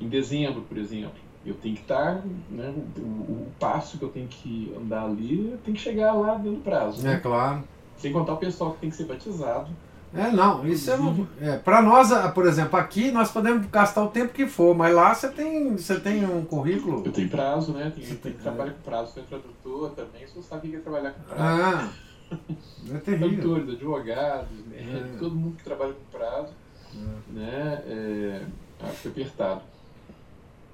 [0.00, 1.18] em dezembro, por exemplo.
[1.44, 5.72] Eu tenho que estar, né, o, o, passo que eu tenho que andar ali, tem
[5.72, 7.02] que chegar lá dentro do prazo.
[7.02, 7.14] Né?
[7.14, 7.64] É claro.
[7.96, 9.70] Sem contar o pessoal que tem que ser batizado
[10.12, 14.32] é, não, isso é, é para nós, por exemplo, aqui nós podemos gastar o tempo
[14.32, 17.04] que for, mas lá você tem, você tem um currículo.
[17.04, 17.92] Eu tenho prazo, né?
[17.94, 21.12] Tem, tem que trabalhar com prazo, você é tradutor também, você sabe que é trabalhar
[21.12, 21.42] com prazo.
[21.42, 21.92] Ah,
[22.92, 23.28] é terrível.
[23.28, 25.12] Tradutores, advogados, né?
[25.14, 25.18] É.
[25.18, 26.52] todo mundo que trabalha com prazo,
[26.92, 27.32] é.
[27.32, 27.82] né?
[27.86, 28.42] É,
[28.82, 29.62] acho apertado.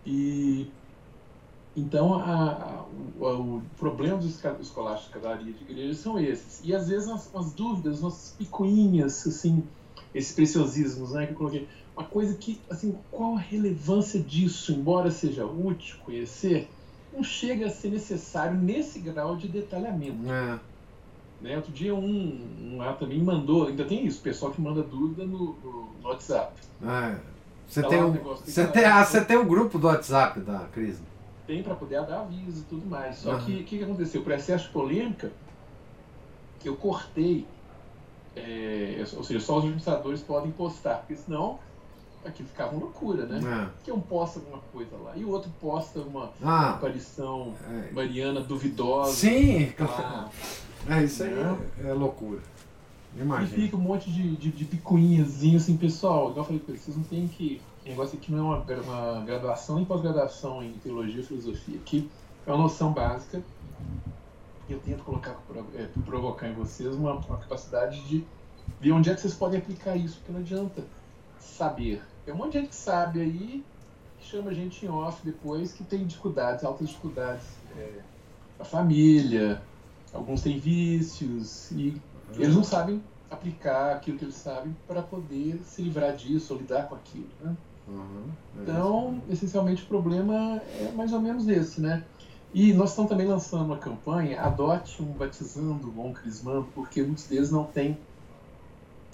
[0.07, 0.71] E
[1.77, 2.85] então, a, a,
[3.21, 6.63] o, o, problema dos escolares de cavalaria de igreja são esses.
[6.65, 9.63] E às vezes as, as dúvidas, nossas picuinhas, assim,
[10.15, 11.69] esses preciosismos, né, que eu coloquei.
[11.95, 16.69] Uma coisa que, assim, qual a relevância disso, embora seja útil conhecer,
[17.13, 20.31] não chega a ser necessário nesse grau de detalhamento.
[20.31, 20.59] É.
[21.41, 21.57] Né?
[21.57, 25.55] Outro dia um, um lá também mandou, ainda tem isso, pessoal que manda dúvida no,
[25.63, 26.55] no, no WhatsApp.
[26.83, 27.17] É.
[27.67, 30.99] Você tem, um, você, tem, ah, você tem um grupo do WhatsApp da Cris?
[31.47, 33.17] Tem para poder dar aviso e tudo mais.
[33.17, 33.45] Só uhum.
[33.45, 34.23] que o que, que aconteceu?
[34.23, 35.31] Por excesso de polêmica,
[36.65, 37.47] eu cortei,
[38.35, 41.59] é, ou seja, só os administradores podem postar, porque senão
[42.25, 43.39] aqui ficava uma loucura, né?
[43.39, 43.67] É.
[43.77, 47.93] Porque um posta alguma coisa lá e o outro posta uma ah, aparição é.
[47.93, 49.13] mariana duvidosa.
[49.13, 50.29] Sim, lá,
[50.89, 52.41] é, isso aí é, é loucura.
[53.17, 53.59] Imagina.
[53.59, 56.31] E fica um monte de, de, de picuinhazinho assim, pessoal.
[56.31, 59.77] Igual eu falei, vocês não tem que o negócio aqui não é uma, uma graduação
[59.77, 61.79] nem pós-graduação em teologia e filosofia.
[61.79, 62.11] Aqui
[62.45, 63.41] é uma noção básica.
[64.69, 65.37] Eu tento colocar,
[65.77, 68.25] é, provocar em vocês uma, uma capacidade de
[68.81, 70.85] ver onde é que vocês podem aplicar isso, porque não adianta
[71.39, 72.03] saber.
[72.25, 73.65] Tem um monte de gente que sabe aí,
[74.19, 77.47] que chama a gente em off depois, que tem dificuldades, altas dificuldades.
[77.79, 78.01] É,
[78.59, 79.63] a família,
[80.13, 82.03] alguns têm vícios, e
[82.35, 86.89] eles não sabem aplicar aquilo que eles sabem para poder se livrar disso ou lidar
[86.89, 87.29] com aquilo.
[87.41, 87.57] Né?
[87.89, 88.25] Uhum,
[88.59, 92.03] é então, essencialmente, o problema é mais ou menos esse, né?
[92.53, 97.51] E nós estamos também lançando uma campanha, adote um batizando um crismando, porque muitos deles
[97.51, 97.99] não têm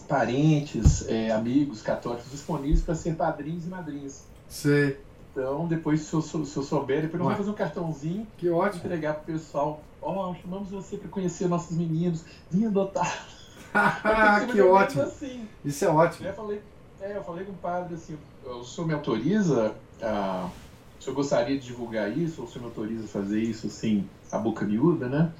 [0.09, 4.25] parentes, é, amigos católicos disponíveis para ser padrinhos e madrinhas.
[4.49, 4.99] Sei.
[5.33, 8.85] Então, depois, se eu, se eu souber, depois eu vou fazer um cartãozinho que ótimo.
[8.85, 9.81] entregar para o pessoal.
[10.01, 13.27] Ó, oh, chamamos você para conhecer nossos meninos, vim adotar.
[14.53, 15.03] que ótimo.
[15.03, 15.49] Assim.
[15.65, 16.29] Isso é ótimo.
[16.29, 16.63] Eu falei,
[17.01, 20.51] é, eu falei com o padre assim, o senhor me autoriza a.
[20.99, 24.09] O senhor gostaria de divulgar isso, ou o senhor me autoriza a fazer isso assim,
[24.31, 25.33] a boca miúda, né?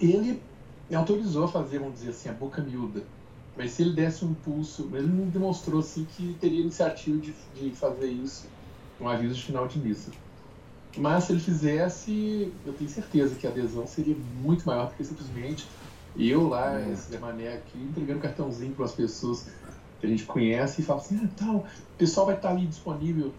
[0.00, 0.40] Ele
[0.88, 3.04] me autorizou a fazer, vamos dizer assim, a boca miúda.
[3.54, 7.70] Mas se ele desse um impulso, ele não demonstrou assim que teria iniciativa de, de
[7.72, 8.46] fazer isso,
[8.98, 10.10] um aviso de final de missa.
[10.96, 15.04] Mas se ele fizesse, eu tenho certeza que a adesão seria muito maior do que
[15.04, 15.66] simplesmente
[16.18, 16.90] eu lá, é.
[16.92, 19.46] esse Mané aqui, entregando cartãozinho para as pessoas
[20.00, 21.66] que a gente conhece e fala assim, ah, tal, o
[21.98, 23.32] pessoal vai estar ali disponível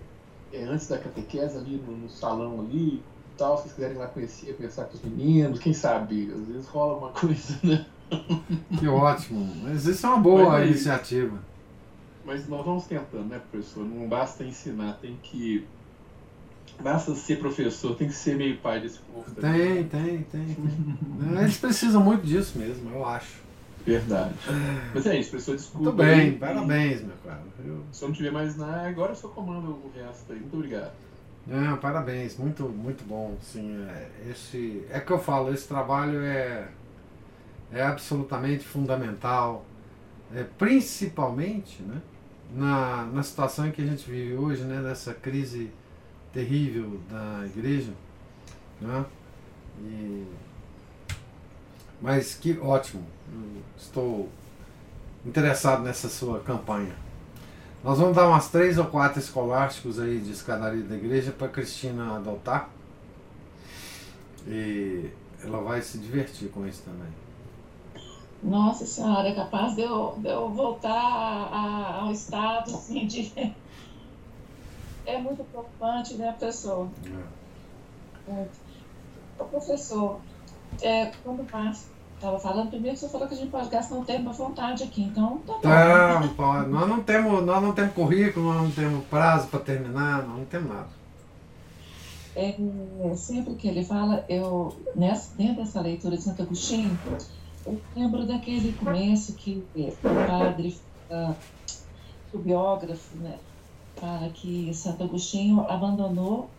[0.54, 3.02] é, antes da catequese ali no, no salão ali
[3.42, 6.98] tal, se vocês quiserem lá conhecer, conversar com os meninos, quem sabe, às vezes rola
[6.98, 7.86] uma coisa, né?
[8.78, 11.40] Que ótimo, mas isso é uma boa mas, iniciativa.
[12.24, 13.84] Mas nós vamos tentando, né, professor?
[13.84, 15.66] Não basta ensinar, tem que.
[16.80, 19.32] Basta ser professor, tem que ser meio pai desse povo.
[19.40, 21.40] Tem, tem, tem, tem.
[21.40, 23.41] Eles precisam muito disso mesmo, eu acho.
[23.86, 24.34] Verdade.
[24.94, 25.84] Mas é isso, professor, desculpa.
[25.86, 27.42] Muito bem, aí, parabéns, meu caro.
[27.66, 27.84] Eu...
[27.92, 30.40] Se eu não tiver mais nada, agora eu só comando o resto aí.
[30.40, 30.92] Muito obrigado.
[31.46, 33.36] Não, parabéns, muito, muito bom.
[33.42, 36.68] Sim, é, esse, é que eu falo, esse trabalho é,
[37.74, 39.66] é absolutamente fundamental,
[40.34, 42.02] é, principalmente né,
[42.54, 45.72] na, na situação em que a gente vive hoje, né, nessa crise
[46.32, 47.92] terrível da igreja.
[48.80, 49.06] Né,
[49.84, 50.28] e
[52.02, 53.04] mas que ótimo.
[53.78, 54.30] Estou
[55.26, 56.96] interessado nessa sua campanha.
[57.84, 62.16] Nós vamos dar umas três ou quatro escolásticos aí de escadaria da igreja para Cristina
[62.16, 62.70] adotar.
[64.48, 65.10] E
[65.44, 67.10] ela vai se divertir com isso também.
[68.44, 73.32] Nossa Senhora, é capaz de eu, de eu voltar a, a, ao estado assim, de.
[75.04, 76.88] É muito preocupante, né, professor?
[78.28, 78.32] É.
[78.32, 78.48] É.
[79.40, 80.22] O professor,
[80.80, 81.91] é, quando passa
[82.22, 85.02] estava falando, primeiro você falou que a gente pode gastar um tempo à vontade aqui,
[85.02, 85.68] então tá bom.
[85.68, 86.70] Não, pode.
[86.70, 90.46] Nós não temos, nós não temos currículo, nós não temos prazo para terminar, nós não
[90.46, 90.88] temos nada.
[92.36, 92.56] É,
[93.16, 96.98] sempre que ele fala, eu, nessa, dentro dessa leitura de Santo Agostinho,
[97.66, 100.78] eu lembro daquele começo que o padre,
[101.10, 101.36] uh,
[102.32, 103.38] o biógrafo, né,
[103.96, 106.50] fala que Santo Agostinho abandonou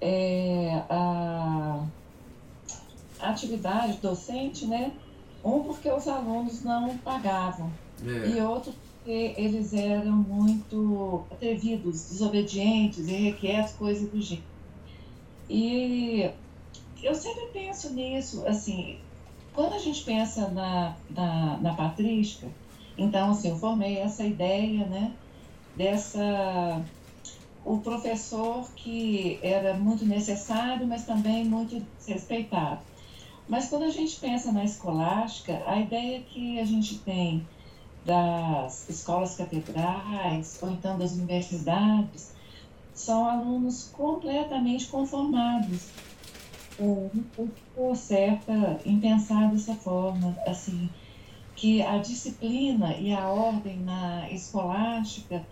[0.00, 1.84] é, a
[3.22, 4.92] atividade docente, né?
[5.44, 7.70] Um porque os alunos não pagavam
[8.04, 8.28] é.
[8.28, 14.44] e outro porque eles eram muito atrevidos, desobedientes, irrequietos, coisas do gênero.
[15.48, 16.30] E
[17.02, 18.98] eu sempre penso nisso, assim,
[19.54, 22.46] quando a gente pensa na, na, na patrística,
[22.96, 25.12] então, assim, eu formei essa ideia, né,
[25.76, 26.82] dessa...
[27.62, 32.80] O professor que era muito necessário, mas também muito respeitado.
[33.50, 37.44] Mas quando a gente pensa na escolástica, a ideia que a gente tem
[38.04, 42.32] das escolas catedrais ou então das universidades
[42.94, 45.90] são alunos completamente conformados
[47.34, 50.88] pouco certa em pensar dessa forma, assim,
[51.56, 55.46] que a disciplina e a ordem na escolástica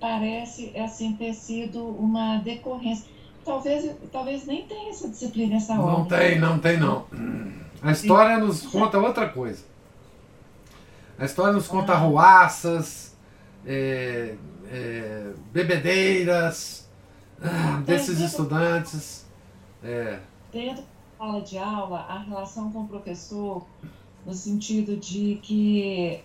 [0.00, 3.06] parece assim ter sido uma decorrência.
[3.44, 5.98] Talvez, talvez nem tenha essa disciplina, essa ordem.
[5.98, 7.06] Não tem, não tem não.
[7.82, 9.64] A história nos conta outra coisa.
[11.18, 11.98] A história nos conta ah.
[11.98, 13.16] ruaças,
[13.66, 14.36] é,
[14.70, 16.88] é, bebedeiras
[17.42, 19.26] ah, desses estudantes.
[19.82, 20.20] É.
[20.52, 23.66] Dentro da sala de aula, a relação com o professor,
[24.24, 26.20] no sentido de que.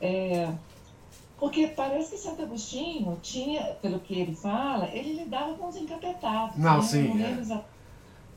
[1.39, 6.57] Porque parece que Santo Agostinho tinha, pelo que ele fala, ele lidava com os encapetados.
[6.57, 6.81] Não, né?
[6.81, 7.23] sim.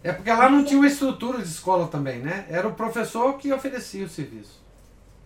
[0.05, 0.11] É.
[0.11, 2.47] é porque lá não tinha uma estrutura de escola também, né?
[2.49, 4.61] Era o professor que oferecia o serviço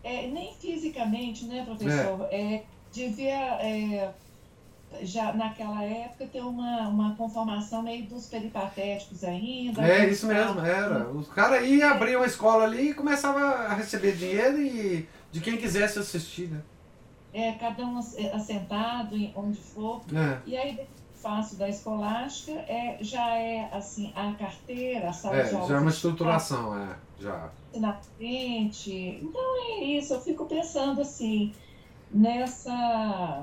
[0.04, 2.28] é, nem fisicamente, né, professor?
[2.30, 2.54] É.
[2.54, 4.12] é devia é,
[5.02, 9.82] já naquela época ter uma, uma conformação meio dos peripatéticos ainda.
[9.82, 11.08] É, isso mesmo, era.
[11.08, 15.56] Os caras iam abrir uma escola ali e começava a receber dinheiro e de quem
[15.56, 16.60] quisesse assistir, né?
[17.34, 20.00] É, cada um assentado onde for.
[20.14, 20.38] É.
[20.46, 20.86] E aí
[21.24, 25.68] fácil da escolástica é, já é assim, a carteira, a sala é, de aula.
[25.68, 27.50] Já é uma estruturação, é, já.
[27.74, 29.18] Na frente.
[29.22, 29.40] Então
[29.70, 31.54] é isso, eu fico pensando assim,
[32.10, 33.42] nessa.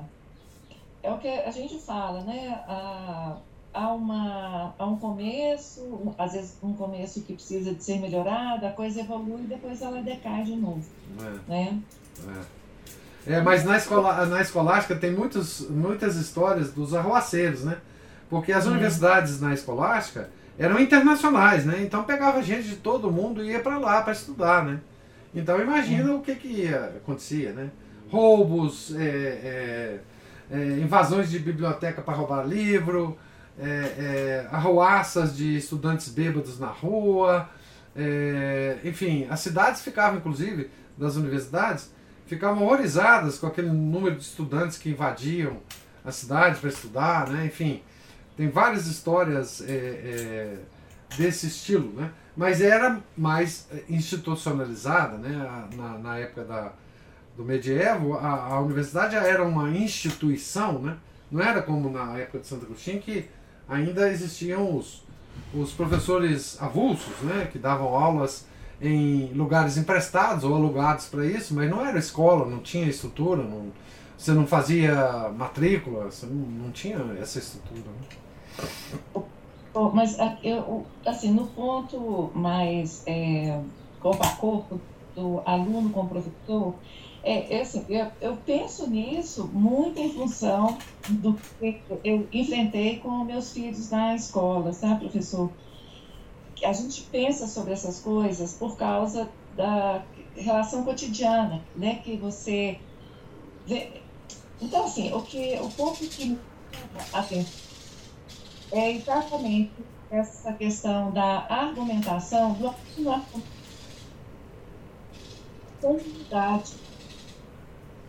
[1.02, 2.62] É o que a gente fala, né?
[2.68, 3.36] A,
[3.74, 8.70] há, uma, há um começo, às vezes um começo que precisa de ser melhorado, a
[8.70, 10.84] coisa evolui e depois ela decai de novo.
[11.18, 11.50] É.
[11.50, 11.82] Né?
[12.28, 12.61] É.
[13.26, 17.76] É, mas na, escola, na escolástica tem muitos, muitas histórias dos arruaceiros, né?
[18.28, 20.28] Porque as universidades na escolástica
[20.58, 21.82] eram internacionais, né?
[21.82, 24.80] Então pegava gente de todo mundo e ia para lá para estudar, né?
[25.34, 27.70] Então imagina o que que ia, acontecia, né?
[28.10, 30.00] Roubos, é, é,
[30.50, 33.16] é, invasões de biblioteca para roubar livro,
[33.58, 37.48] é, é, arruaças de estudantes bêbados na rua,
[37.94, 41.90] é, enfim, as cidades ficavam inclusive das universidades
[42.34, 45.58] ficavam horrorizadas com aquele número de estudantes que invadiam
[46.02, 47.44] a cidade para estudar, né?
[47.44, 47.82] enfim,
[48.36, 50.56] tem várias histórias é, é,
[51.16, 52.10] desse estilo, né?
[52.34, 55.68] mas era mais institucionalizada, né?
[55.76, 56.72] na, na época da,
[57.36, 60.96] do medievo, a, a, universidade já era uma instituição, né?
[61.30, 63.28] não era como na época de Santo Agostinho, que
[63.68, 65.04] ainda existiam os,
[65.52, 67.46] os professores avulsos, né?
[67.52, 68.46] que davam aulas
[68.82, 73.70] em lugares emprestados ou alugados para isso, mas não era escola, não tinha estrutura, não,
[74.18, 77.80] você não fazia matrícula, você não, não tinha essa estrutura.
[77.80, 79.22] Né?
[79.92, 83.60] mas eu, assim, no ponto mais é,
[84.00, 84.80] corpo a corpo
[85.14, 86.74] do aluno com o professor,
[87.22, 90.76] é, é assim, eu, eu, penso nisso muito em função
[91.08, 95.50] do que eu enfrentei com meus filhos na escola, sabe, professor?
[96.64, 100.04] A gente pensa sobre essas coisas por causa da
[100.36, 101.96] relação cotidiana, né?
[101.96, 102.78] Que você
[103.66, 104.02] vê.
[104.60, 106.38] Então, assim, o, que, o ponto que me
[107.12, 107.62] atenção
[108.70, 109.72] é exatamente
[110.10, 112.74] essa questão da argumentação do
[115.80, 116.74] comunidade.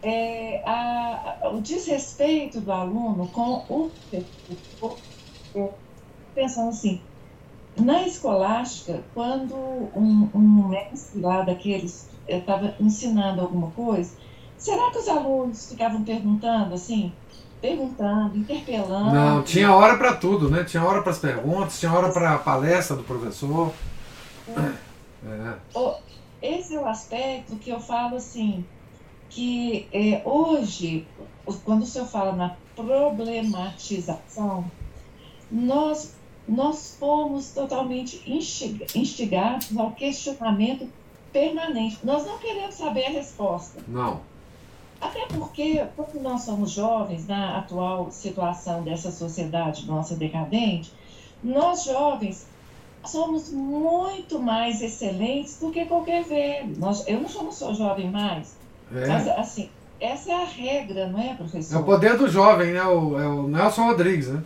[0.01, 3.91] É, a, a, o desrespeito do aluno com o
[6.35, 7.01] pensando assim,
[7.77, 14.15] na escolástica, quando um, um mestre lá daqueles estava ensinando alguma coisa,
[14.57, 17.11] será que os alunos ficavam perguntando assim?
[17.59, 19.13] Perguntando, interpelando?
[19.13, 20.63] Não, tinha hora para tudo, né?
[20.63, 23.73] Tinha hora para as perguntas, tinha hora para a palestra do professor.
[24.49, 24.73] É.
[25.25, 25.55] É.
[26.41, 28.65] Esse é o aspecto que eu falo assim,
[29.29, 31.07] que é, hoje,
[31.63, 34.69] quando o senhor fala na problematização,
[35.49, 36.13] nós
[36.47, 38.21] nós fomos totalmente
[38.95, 40.87] instigados ao questionamento
[41.31, 41.99] permanente.
[42.03, 43.81] Nós não queremos saber a resposta.
[43.87, 44.21] Não.
[44.99, 50.93] Até porque, como nós somos jovens na atual situação dessa sociedade nossa decadente,
[51.43, 52.47] nós jovens
[53.05, 56.75] somos muito mais excelentes do que qualquer velho.
[56.77, 58.55] Nós, eu não sou jovem mais,
[58.95, 59.07] é.
[59.07, 61.77] mas assim, essa é a regra, não é, professor?
[61.77, 62.83] É o poder do jovem, né?
[62.83, 64.41] O, é o Nelson Rodrigues, né?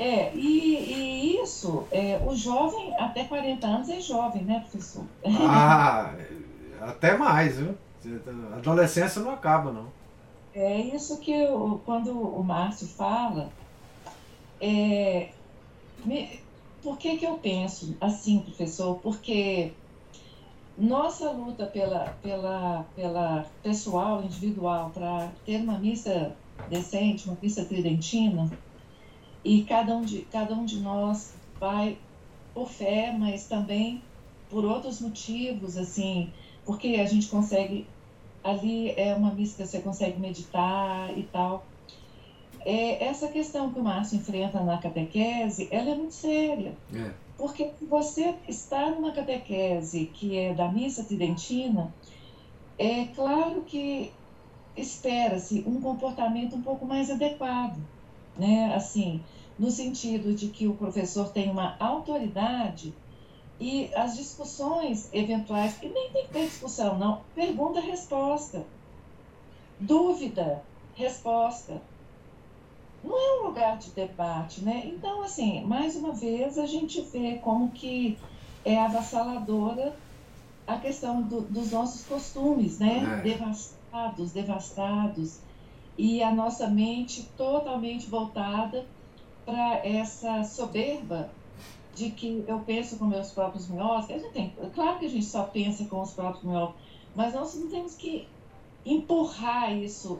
[0.00, 5.04] É, e, e isso, é, o jovem até 40 anos é jovem, né, professor?
[5.46, 6.14] Ah,
[6.80, 7.74] até mais, viu?
[8.52, 9.88] A adolescência não acaba, não.
[10.54, 13.50] É isso que eu, quando o Márcio fala,
[14.58, 15.28] é,
[16.02, 16.40] me,
[16.82, 18.98] por que, que eu penso assim, professor?
[19.02, 19.70] Porque
[20.78, 26.34] nossa luta pela, pela, pela pessoal, individual, para ter uma missa
[26.70, 28.50] decente, uma missa tridentina,
[29.44, 31.96] e cada um, de, cada um de nós vai
[32.52, 34.02] por fé, mas também
[34.50, 36.30] por outros motivos, assim,
[36.64, 37.86] porque a gente consegue,
[38.42, 41.64] ali é uma missa que você consegue meditar e tal.
[42.66, 46.74] É, essa questão que o Márcio enfrenta na catequese, ela é muito séria.
[46.94, 47.12] É.
[47.38, 51.94] Porque você está numa catequese que é da missa tridentina,
[52.78, 54.12] é claro que
[54.76, 57.78] espera-se um comportamento um pouco mais adequado,
[58.40, 58.74] né?
[58.74, 59.22] Assim,
[59.58, 62.94] no sentido de que o professor tem uma autoridade
[63.60, 68.66] e as discussões eventuais, e nem tem que ter discussão, não, pergunta-resposta,
[69.78, 70.64] dúvida,
[70.94, 71.82] resposta
[73.02, 74.82] não é um lugar de debate, né?
[74.86, 78.18] Então, assim, mais uma vez a gente vê como que
[78.64, 79.96] é avassaladora
[80.66, 83.02] a questão do, dos nossos costumes, né?
[83.18, 83.22] É.
[83.22, 85.40] Devastados, devastados,
[86.00, 88.86] e a nossa mente totalmente voltada
[89.44, 91.28] para essa soberba
[91.94, 94.08] de que eu penso com meus próprios miolos.
[94.08, 96.74] A gente tem, claro que a gente só pensa com os próprios miolos,
[97.14, 98.26] mas nós não temos que
[98.86, 100.18] empurrar isso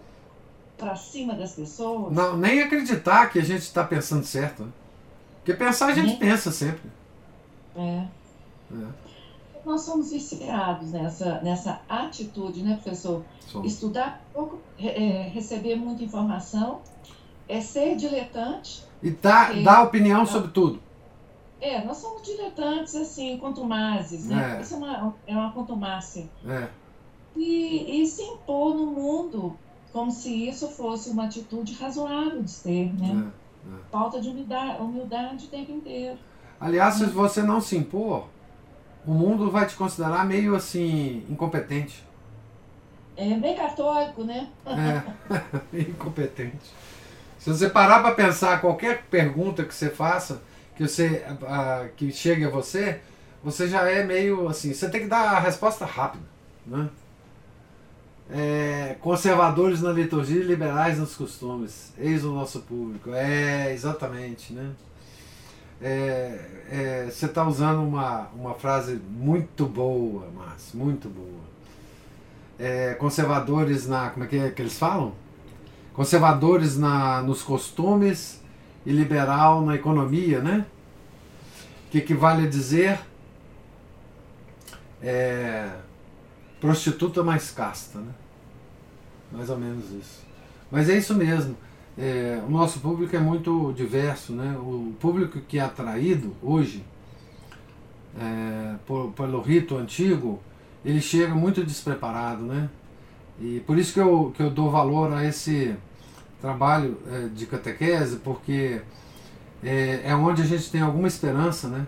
[0.76, 2.12] para cima das pessoas.
[2.12, 4.64] Não, nem acreditar que a gente está pensando certo.
[4.64, 4.72] Né?
[5.36, 6.90] Porque pensar a gente pensa sempre.
[7.74, 8.04] É.
[8.70, 9.09] é.
[9.70, 13.22] Nós somos viciados nessa, nessa atitude, né, professor?
[13.62, 16.80] Estudar pouco, é, receber muita informação,
[17.48, 18.84] é ser diletante.
[19.00, 20.82] E tá, dar opinião sobre tudo.
[21.60, 24.56] É, nós somos diletantes, assim, contumazes, né?
[24.56, 24.60] É.
[24.60, 26.28] Isso é uma, é uma contumácia.
[26.44, 26.66] É.
[27.36, 29.56] E, e se impor no mundo
[29.92, 33.30] como se isso fosse uma atitude razoável de ser, né?
[33.68, 33.78] É, é.
[33.92, 36.18] Falta de humildade, humildade o tempo inteiro.
[36.58, 38.26] Aliás, se você não se impor,
[39.06, 42.04] o mundo vai te considerar meio assim, incompetente.
[43.16, 44.48] É bem católico, né?
[44.66, 45.02] É,
[45.78, 46.70] incompetente.
[47.38, 50.42] Se você parar para pensar qualquer pergunta que você faça,
[50.76, 51.24] que você
[51.96, 53.00] que chegue a você,
[53.42, 56.24] você já é meio assim, você tem que dar a resposta rápida,
[56.66, 56.88] né?
[58.32, 61.92] É, conservadores na liturgia e liberais nos costumes.
[61.98, 63.12] Eis o nosso público.
[63.12, 64.70] É, exatamente, né?
[65.80, 66.40] É,
[66.70, 71.40] é, você está usando uma, uma frase muito boa, Márcio, muito boa.
[72.58, 74.10] É, conservadores na.
[74.10, 75.14] Como é que, é que eles falam?
[75.94, 78.40] Conservadores na, nos costumes
[78.84, 80.66] e liberal na economia, né?
[81.90, 83.00] Que equivale a dizer
[85.02, 85.70] é,
[86.60, 88.12] prostituta mais casta, né?
[89.32, 90.20] mais ou menos isso.
[90.70, 91.56] Mas é isso mesmo.
[92.02, 94.56] É, o nosso público é muito diverso, né?
[94.58, 96.82] O público que é atraído hoje
[98.18, 100.40] é, por, pelo rito antigo,
[100.82, 102.70] ele chega muito despreparado, né?
[103.38, 105.76] E por isso que eu, que eu dou valor a esse
[106.40, 108.80] trabalho é, de catequese, porque
[109.62, 111.86] é, é onde a gente tem alguma esperança, né?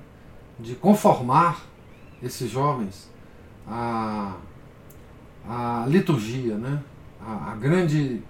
[0.61, 1.65] De conformar
[2.23, 3.11] esses jovens
[3.67, 4.37] à,
[5.49, 6.83] à liturgia, né?
[7.27, 8.23] a, a, grande,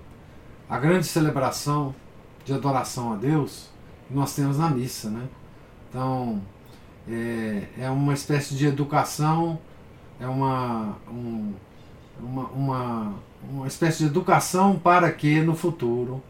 [0.73, 1.95] a grande celebração
[2.47, 3.69] de adoração a Deus
[4.09, 5.11] que nós temos na missa.
[5.11, 5.29] Né?
[5.91, 6.41] Então,
[7.07, 9.59] é, é uma espécie de educação,
[10.19, 11.53] é uma, um,
[12.19, 13.15] uma, uma,
[13.51, 16.23] uma espécie de educação para que no futuro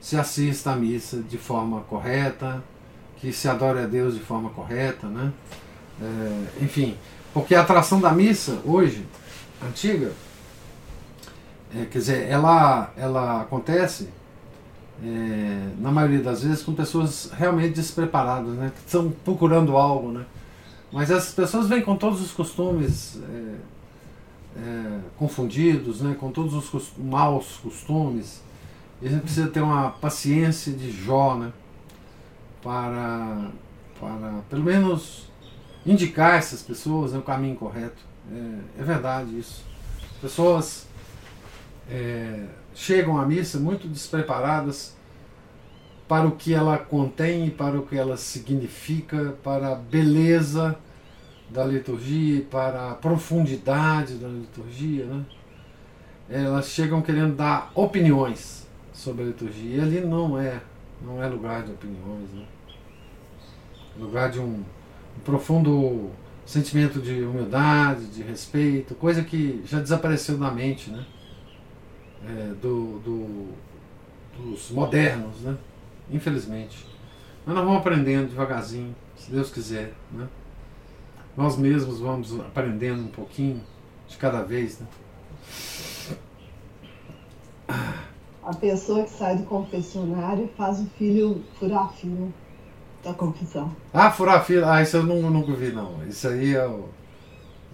[0.00, 2.62] se assista à missa de forma correta,
[3.16, 5.32] que se adore a Deus de forma correta, né?
[6.00, 6.96] É, enfim,
[7.34, 9.04] porque a atração da missa hoje,
[9.60, 10.12] antiga,
[11.74, 14.08] é, quer dizer, ela, ela acontece,
[15.02, 20.10] é, na maioria das vezes, com pessoas realmente despreparadas, né, que estão procurando algo.
[20.10, 20.24] Né?
[20.92, 23.54] Mas essas pessoas vêm com todos os costumes é,
[24.58, 28.42] é confundidos, né, com todos os maus costumes.
[29.00, 31.52] E a gente precisa ter uma paciência de Jó né,
[32.62, 33.48] para,
[33.98, 35.30] para, pelo menos,
[35.86, 38.02] indicar essas pessoas no caminho correto.
[38.30, 39.64] É, é verdade isso.
[40.20, 40.89] Pessoas
[41.90, 42.44] é,
[42.74, 44.96] chegam à missa muito despreparadas
[46.06, 50.76] para o que ela contém, para o que ela significa, para a beleza
[51.48, 55.04] da liturgia, para a profundidade da liturgia.
[55.04, 55.24] Né?
[56.28, 59.76] Elas chegam querendo dar opiniões sobre a liturgia.
[59.76, 60.60] E ali não é,
[61.02, 62.30] não é lugar de opiniões.
[62.32, 62.44] Né?
[63.98, 64.64] Lugar de um,
[65.16, 66.10] um profundo
[66.44, 71.04] sentimento de humildade, de respeito, coisa que já desapareceu da mente né?
[72.26, 73.48] É, do, do,
[74.36, 75.40] dos modernos.
[75.40, 75.56] Né?
[76.10, 76.86] infelizmente.
[77.44, 79.94] Mas nós vamos aprendendo devagarzinho, se Deus quiser.
[80.10, 80.28] Né?
[81.36, 83.62] Nós mesmos vamos aprendendo um pouquinho
[84.08, 84.80] de cada vez.
[84.80, 84.86] Né?
[88.42, 92.28] A pessoa que sai do confessionário faz o filho furar a fila
[93.02, 93.74] da confissão.
[93.92, 94.74] Ah, furar a fila?
[94.74, 96.04] Ah, isso eu não, nunca vi, não.
[96.06, 96.88] Isso aí é, o...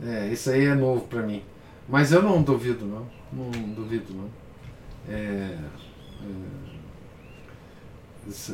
[0.04, 1.42] é, isso aí é novo para mim.
[1.88, 3.06] Mas eu não duvido, não.
[3.32, 4.30] Não duvido, não.
[5.08, 5.58] É,
[6.22, 6.76] é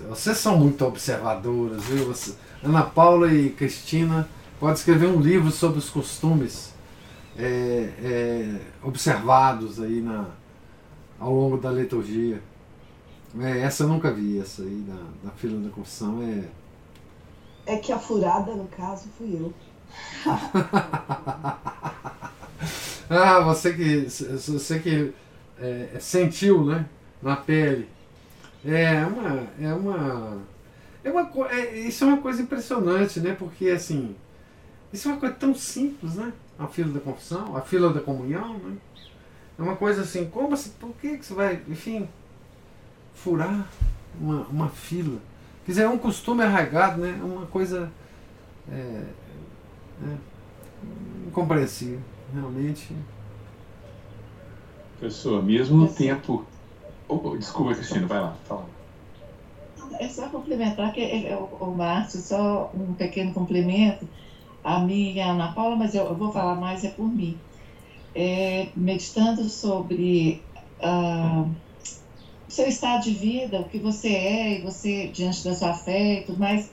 [0.08, 2.06] vocês são muito observadoras, viu?
[2.06, 4.28] Você, Ana Paula e Cristina
[4.60, 6.74] podem escrever um livro sobre os costumes
[7.38, 10.26] é, é, observados aí na,
[11.18, 12.42] ao longo da liturgia.
[13.40, 16.20] É, essa eu nunca vi, essa aí da, da fila da confissão.
[16.22, 17.74] É...
[17.74, 19.54] é que a furada, no caso, fui eu.
[23.12, 25.12] ah, você que, você que
[25.58, 26.86] é, sentiu, né?
[27.20, 27.88] Na pele.
[28.64, 29.46] É uma.
[29.60, 30.38] É uma.
[31.04, 33.34] É uma é, isso é uma coisa impressionante, né?
[33.38, 34.16] Porque assim.
[34.92, 36.32] Isso é uma coisa tão simples, né?
[36.58, 38.76] A fila da confissão, a fila da comunhão, né?
[39.58, 42.08] É uma coisa assim, como assim, por que, que você vai, enfim,
[43.14, 43.68] furar
[44.20, 45.18] uma, uma fila?
[45.64, 47.18] Quer dizer, é um costume arraigado, né?
[47.20, 47.90] É uma coisa
[48.70, 49.02] é,
[50.04, 50.16] é,
[51.26, 52.00] incompreensível,
[52.32, 52.94] realmente.
[55.00, 56.46] Pessoa, mesmo no tempo
[57.12, 58.66] Oh, desculpa, Cristina, vai lá, fala.
[60.00, 64.08] É só complementar que é, o, o Márcio, só um pequeno complemento,
[64.64, 67.38] a mim e a Ana Paula, mas eu, eu vou falar mais é por mim.
[68.14, 70.42] É, meditando sobre
[70.82, 71.50] uh,
[72.48, 76.20] o seu estado de vida, o que você é e você diante da sua fé
[76.20, 76.72] e tudo mais,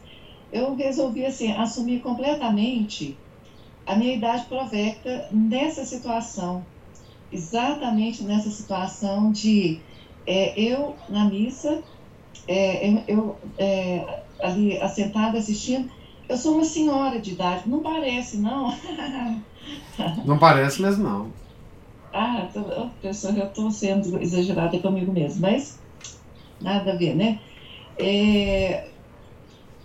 [0.54, 3.18] eu resolvi assim, assumir completamente
[3.90, 6.64] a minha idade provecta nessa situação,
[7.32, 9.82] exatamente nessa situação de
[10.28, 11.84] é, eu, na missa,
[12.48, 15.90] é, eu, eu é, ali assentada assistindo,
[16.30, 18.72] eu sou uma senhora de idade, não parece, não.
[20.24, 21.34] não parece mesmo, não.
[22.14, 22.62] Ah, tô,
[23.02, 25.80] pessoal, eu estou sendo exagerada comigo mesmo, mas
[26.62, 27.40] nada a ver, né?
[28.00, 28.88] É,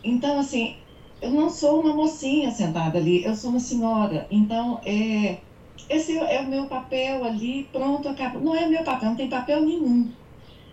[0.04, 0.83] então, assim,
[1.24, 4.26] eu não sou uma mocinha sentada ali, eu sou uma senhora.
[4.30, 5.44] Então, é,
[5.88, 8.42] esse é o meu papel ali, pronto, acabou.
[8.42, 10.14] Não é meu papel, não tem papel nenhum.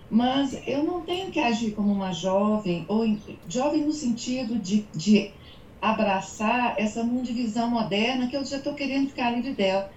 [0.10, 3.04] Mas eu não tenho que agir como uma jovem, ou
[3.48, 5.34] jovem no sentido de, de
[5.82, 9.90] abraçar essa mundivisão moderna que eu já estou querendo ficar livre dela.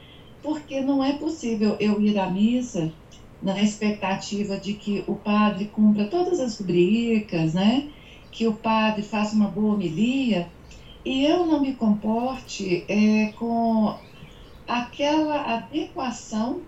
[0.42, 2.96] Porque não é possível eu ir à missa
[3.40, 7.90] na expectativa de que o padre cumpra todas as rubricas, né?
[8.34, 10.50] Que o padre faça uma boa homilia,
[11.04, 13.96] e eu não me comporte é, com
[14.68, 16.60] aquela adequação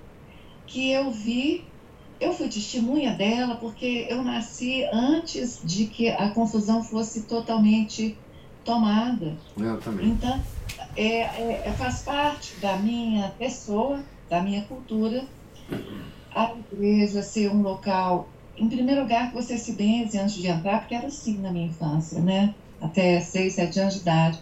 [0.67, 1.65] que eu vi
[2.19, 8.17] eu fui testemunha dela porque eu nasci antes de que a confusão fosse totalmente
[8.65, 9.37] tomada.
[9.57, 10.09] Eu também.
[10.09, 10.43] Então,
[10.97, 15.27] é, é, faz parte da minha pessoa, da minha cultura,
[16.35, 20.81] a igreja ser um local, em primeiro lugar, que você se benze antes de entrar,
[20.81, 22.55] porque era assim na minha infância, né?
[22.81, 24.39] Até seis, sete anos de idade.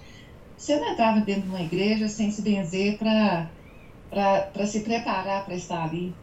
[0.57, 5.83] Você não entrava dentro de uma igreja sem se benzer para se preparar para estar
[5.85, 6.15] ali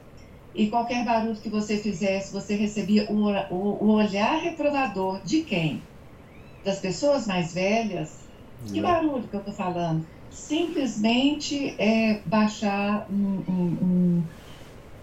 [0.54, 5.82] e qualquer barulho que você fizesse, você recebia o, o, o olhar reprovador de quem?
[6.64, 8.20] Das pessoas mais velhas?
[8.68, 8.82] Que é.
[8.82, 10.06] barulho que eu estou falando?
[10.30, 14.24] Simplesmente é baixar um, um, um,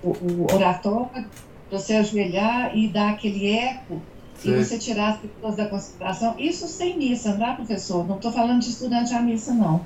[0.02, 1.27] o, o oratório,
[1.70, 4.01] você ajoelhar e dar aquele eco
[4.35, 4.51] Sim.
[4.51, 6.35] e você tirar as pessoas da consideração.
[6.39, 8.07] Isso sem missa, não é, professor?
[8.07, 9.85] Não estou falando de estudante à missa, não.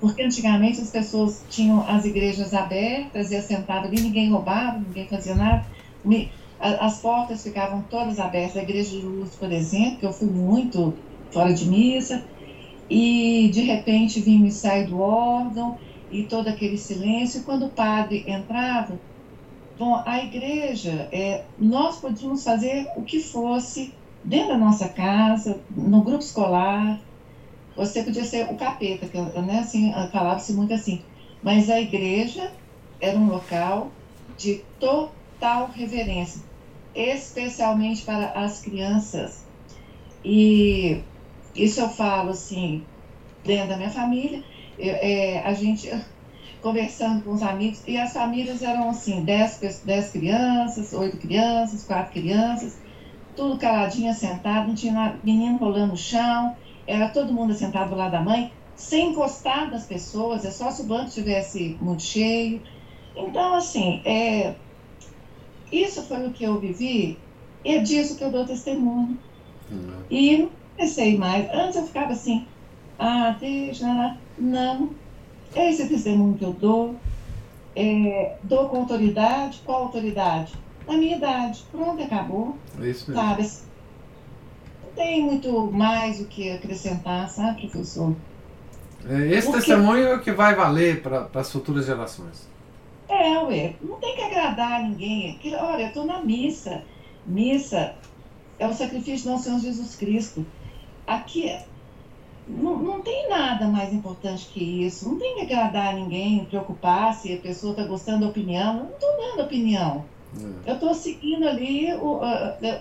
[0.00, 5.34] Porque antigamente as pessoas tinham as igrejas abertas e assentadas ali, ninguém roubava, ninguém fazia
[5.34, 5.66] nada.
[6.58, 8.56] As portas ficavam todas abertas.
[8.56, 10.94] A igreja de luz, por exemplo, que eu fui muito
[11.30, 12.24] fora de missa,
[12.88, 15.78] e de repente vinha o sair do órgão
[16.10, 17.40] e todo aquele silêncio.
[17.40, 18.98] E quando o padre entrava,
[19.80, 26.02] bom, a igreja, é, nós podíamos fazer o que fosse dentro da nossa casa, no
[26.02, 27.00] grupo escolar,
[27.74, 31.00] você podia ser o capeta, que né, assim, falava-se muito assim.
[31.42, 32.52] Mas a igreja
[33.00, 33.90] era um local
[34.36, 36.42] de total reverência,
[36.94, 39.46] especialmente para as crianças.
[40.22, 41.00] E
[41.56, 42.84] isso eu falo assim,
[43.42, 44.44] dentro da minha família,
[44.78, 45.88] é, a gente
[46.60, 52.12] conversando com os amigos, e as famílias eram assim, 10 dez, crianças, oito crianças, quatro
[52.12, 52.78] crianças,
[53.34, 56.54] tudo caladinha, sentado, não tinha menino rolando no chão,
[56.86, 60.82] era todo mundo sentado do lado da mãe, sem encostar das pessoas, é só se
[60.82, 62.62] o banco estivesse muito cheio.
[63.16, 64.54] Então, assim, é,
[65.70, 67.18] isso foi o que eu vivi,
[67.64, 69.18] e é disso que eu dou testemunho.
[69.70, 70.02] Uhum.
[70.10, 71.48] E não pensei mais.
[71.52, 72.46] Antes eu ficava assim,
[72.98, 74.90] ah, deixa, não.
[75.54, 76.96] É esse testemunho que eu dou.
[77.74, 79.60] É, dou com autoridade.
[79.64, 80.54] Qual autoridade?
[80.86, 81.64] Na minha idade.
[81.70, 82.56] Pronto, acabou.
[82.80, 83.22] É isso mesmo.
[83.22, 83.42] Sabe?
[84.84, 88.14] Não tem muito mais o que acrescentar, sabe, professor?
[89.08, 89.58] É, esse Porque...
[89.58, 92.48] testemunho é o que vai valer para as futuras gerações.
[93.08, 95.38] É, ué, não tem que agradar ninguém.
[95.58, 96.82] Olha, eu estou na missa.
[97.26, 97.94] Missa
[98.58, 100.46] é o sacrifício do nosso Senhor Jesus Cristo.
[101.06, 101.50] Aqui
[102.50, 105.08] não, não tem nada mais importante que isso.
[105.08, 108.78] Não tem que agradar ninguém, preocupar se a pessoa está gostando da opinião.
[108.78, 110.04] Eu não estou dando opinião.
[110.66, 110.70] É.
[110.70, 111.92] Eu estou seguindo ali.
[111.94, 112.80] O, uh,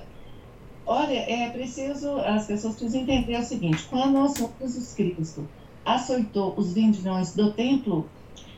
[0.85, 5.47] olha, é preciso, as pessoas precisam entender o seguinte: quando o nosso Jesus Cristo
[5.85, 8.07] açoitou os vendilhões do templo,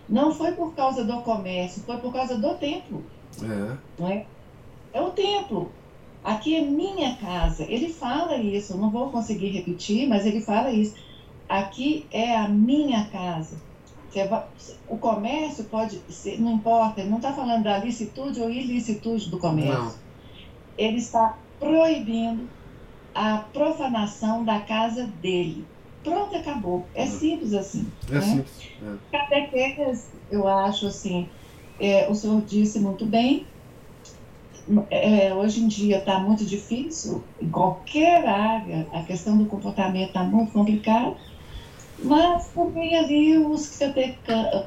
[0.07, 3.03] não foi por causa do comércio, foi por causa do templo.
[3.41, 3.77] É.
[3.99, 4.25] Não é?
[4.93, 5.71] é o templo.
[6.23, 7.63] Aqui é minha casa.
[7.63, 10.95] Ele fala isso, não vou conseguir repetir, mas ele fala isso.
[11.49, 13.57] Aqui é a minha casa.
[14.87, 19.39] O comércio pode ser, não importa, ele não está falando da licitude ou ilicitude do
[19.39, 19.73] comércio.
[19.73, 19.93] Não.
[20.77, 22.47] Ele está proibindo
[23.15, 25.65] a profanação da casa dele.
[26.03, 26.85] Pronto, acabou.
[26.95, 27.87] É simples assim.
[28.09, 28.21] É né?
[28.21, 28.53] simples.
[28.83, 29.17] É.
[29.17, 31.29] Catequese, eu acho assim,
[31.79, 33.45] é, o senhor disse muito bem,
[34.89, 40.23] é, hoje em dia está muito difícil, em qualquer área, a questão do comportamento está
[40.23, 41.15] muito complicada,
[42.03, 43.77] mas também ali os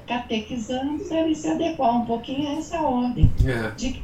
[0.06, 3.30] catequizandos devem se adequar um pouquinho a essa ordem.
[3.44, 3.70] É.
[3.72, 4.02] De,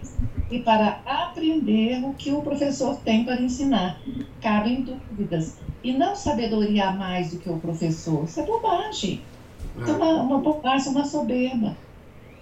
[0.51, 4.01] e para aprender o que o professor tem para ensinar.
[4.41, 5.59] Cabem dúvidas.
[5.83, 8.25] E não sabedoria a mais do que o professor.
[8.25, 9.23] Isso é bobagem.
[9.79, 9.83] É.
[9.83, 11.77] Isso é uma, uma bobagem, uma soberba.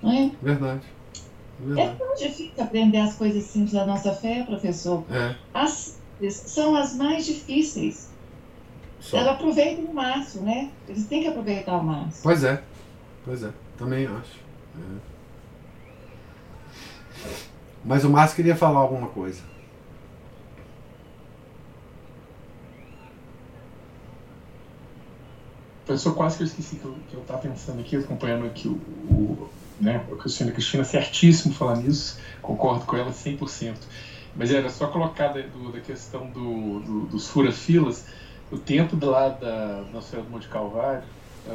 [0.03, 0.31] Não é?
[0.41, 0.83] Verdade.
[1.77, 5.05] É tão difícil aprender as coisas simples da nossa fé, professor.
[5.11, 5.35] É.
[5.53, 5.99] As
[6.31, 8.09] são as mais difíceis.
[9.01, 9.19] Só.
[9.19, 10.71] Ela aproveita o máximo, né?
[10.89, 12.23] Eles têm que aproveitar o máximo.
[12.23, 12.63] Pois é,
[13.25, 14.39] pois é, também acho.
[14.77, 14.99] É.
[17.85, 19.41] Mas o Márcio queria falar alguma coisa.
[25.87, 28.73] Professor, quase que eu esqueci que eu, que eu estava pensando aqui, acompanhando aqui o,
[28.73, 29.49] o
[29.81, 30.05] né?
[30.11, 33.75] A Cristina Cristina certíssimo falar nisso, concordo com ela 100%.
[34.37, 38.07] Mas era só colocar da, do, da questão do, do, dos fura-filas,
[38.51, 41.03] o tempo lá da Nossa Senhora do Monte Calvário,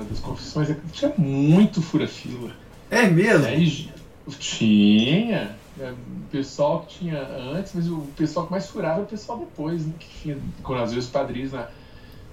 [0.10, 2.52] das confissões, é tinha muito fura-fila.
[2.90, 3.45] É mesmo?
[3.45, 3.91] Aí,
[4.40, 5.56] tinha.
[5.80, 9.40] É, o pessoal que tinha antes, mas o pessoal que mais furava era o pessoal
[9.40, 9.94] depois, né?
[10.00, 11.68] Que tinha, quando às vezes os padrinhos na,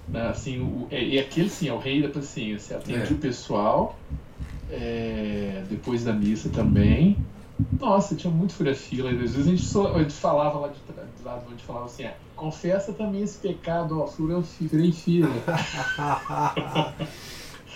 [0.07, 3.15] na assim, o, é, e aquele sim, é o rei da paciência, atende é.
[3.15, 3.97] o pessoal
[4.71, 7.17] é, depois da missa também.
[7.79, 9.11] Nossa, tinha muito fura-fila.
[9.11, 11.85] Às vezes a gente, só, a gente falava lá de, de lado, a gente falava
[11.85, 14.41] assim, é, confessa também esse pecado, ó, furei
[14.91, 15.29] fila.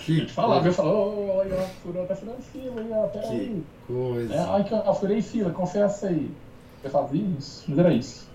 [0.06, 3.64] que a gente falava, eu falava, olha, ó, furou, tá furando fila, ó, peraí.
[3.86, 4.34] Coisa.
[4.34, 6.32] É, aí, ó, furei fila, confessa aí.
[6.84, 8.28] Eu falava isso, mas era isso.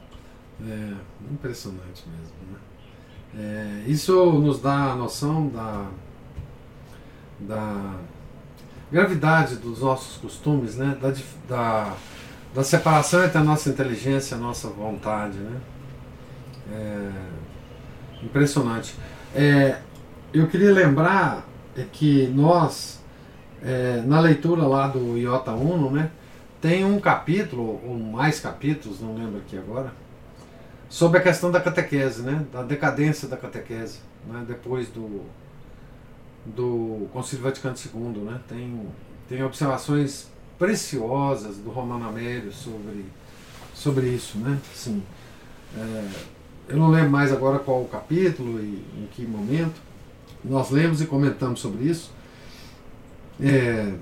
[0.62, 0.94] É,
[1.32, 2.58] impressionante mesmo, né?
[3.32, 5.88] É, isso nos dá a noção da,
[7.38, 8.00] da
[8.90, 10.96] gravidade dos nossos costumes, né?
[11.00, 11.14] da,
[11.48, 11.94] da,
[12.54, 15.38] da separação entre a nossa inteligência e a nossa vontade.
[15.38, 15.60] Né?
[16.72, 17.10] É,
[18.24, 18.94] impressionante.
[19.34, 19.78] É,
[20.32, 21.46] eu queria lembrar
[21.92, 23.00] que nós,
[23.62, 26.10] é, na leitura lá do Iota Uno, né,
[26.60, 29.92] tem um capítulo, ou mais capítulos, não lembro aqui agora,
[30.88, 35.22] sobre a questão da catequese, né, da decadência da catequese, né, depois do,
[36.44, 38.40] do Concílio Vaticano II, né?
[38.48, 38.86] Tem,
[39.28, 43.04] tem observações preciosas do Romano Amélio sobre,
[43.74, 44.58] sobre isso, né?
[44.74, 45.02] Assim,
[45.76, 46.08] é,
[46.68, 49.80] eu não lembro mais agora qual o capítulo e em que momento.
[50.44, 52.12] Nós lemos e comentamos sobre isso.
[53.40, 53.92] É,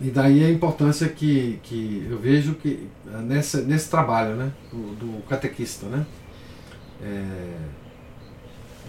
[0.00, 2.88] e daí a importância que, que eu vejo que
[3.24, 5.86] nessa, nesse trabalho né, do, do catequista.
[5.86, 6.06] Né?
[7.02, 7.58] É,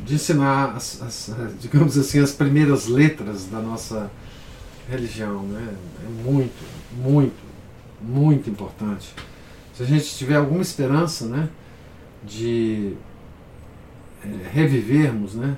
[0.05, 4.09] de ensinar, as, as, digamos assim, as primeiras letras da nossa,
[4.89, 5.75] religião, né?
[6.05, 7.43] É muito, muito,
[8.01, 9.13] muito importante.
[9.73, 11.47] Se a gente tiver alguma esperança, né,
[12.23, 12.93] de
[14.23, 15.55] é, revivermos, né,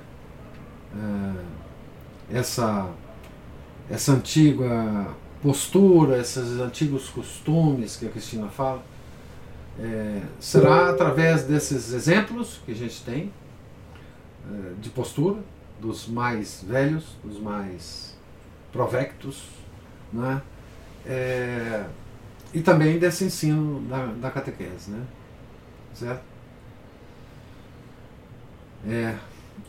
[2.30, 2.88] é, essa
[3.90, 5.08] essa antiga
[5.42, 8.82] postura, esses antigos costumes que a Cristina fala,
[9.78, 13.30] é, será através desses exemplos que a gente tem
[14.80, 15.40] de postura,
[15.80, 18.16] dos mais velhos, dos mais
[18.72, 19.48] provectos,
[20.12, 20.42] né?
[21.04, 21.86] É,
[22.54, 25.04] e também desse ensino da, da catequese, né?
[25.94, 26.22] certo?
[28.86, 29.16] É,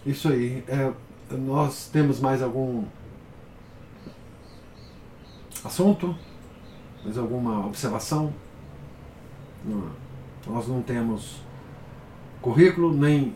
[0.06, 0.64] isso aí.
[0.68, 0.92] É,
[1.32, 2.84] nós temos mais algum
[5.64, 6.16] assunto?
[7.04, 8.34] Mais alguma observação?
[9.64, 9.92] Não.
[10.48, 11.42] Nós não temos
[12.42, 13.34] currículo nem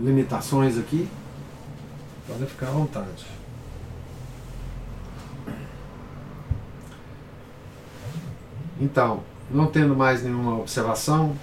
[0.00, 1.08] limitações aqui.
[2.26, 3.26] Pode ficar à vontade.
[8.80, 11.36] Então, não tendo mais nenhuma observação,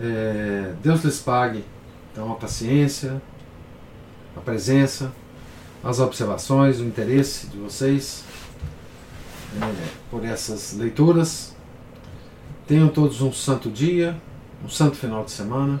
[0.00, 1.64] é, Deus lhes pague
[2.12, 3.22] então a paciência,
[4.36, 5.12] a presença,
[5.82, 8.24] as observações, o interesse de vocês
[9.60, 11.54] é, por essas leituras.
[12.66, 14.20] Tenham todos um santo dia,
[14.64, 15.80] um santo final de semana.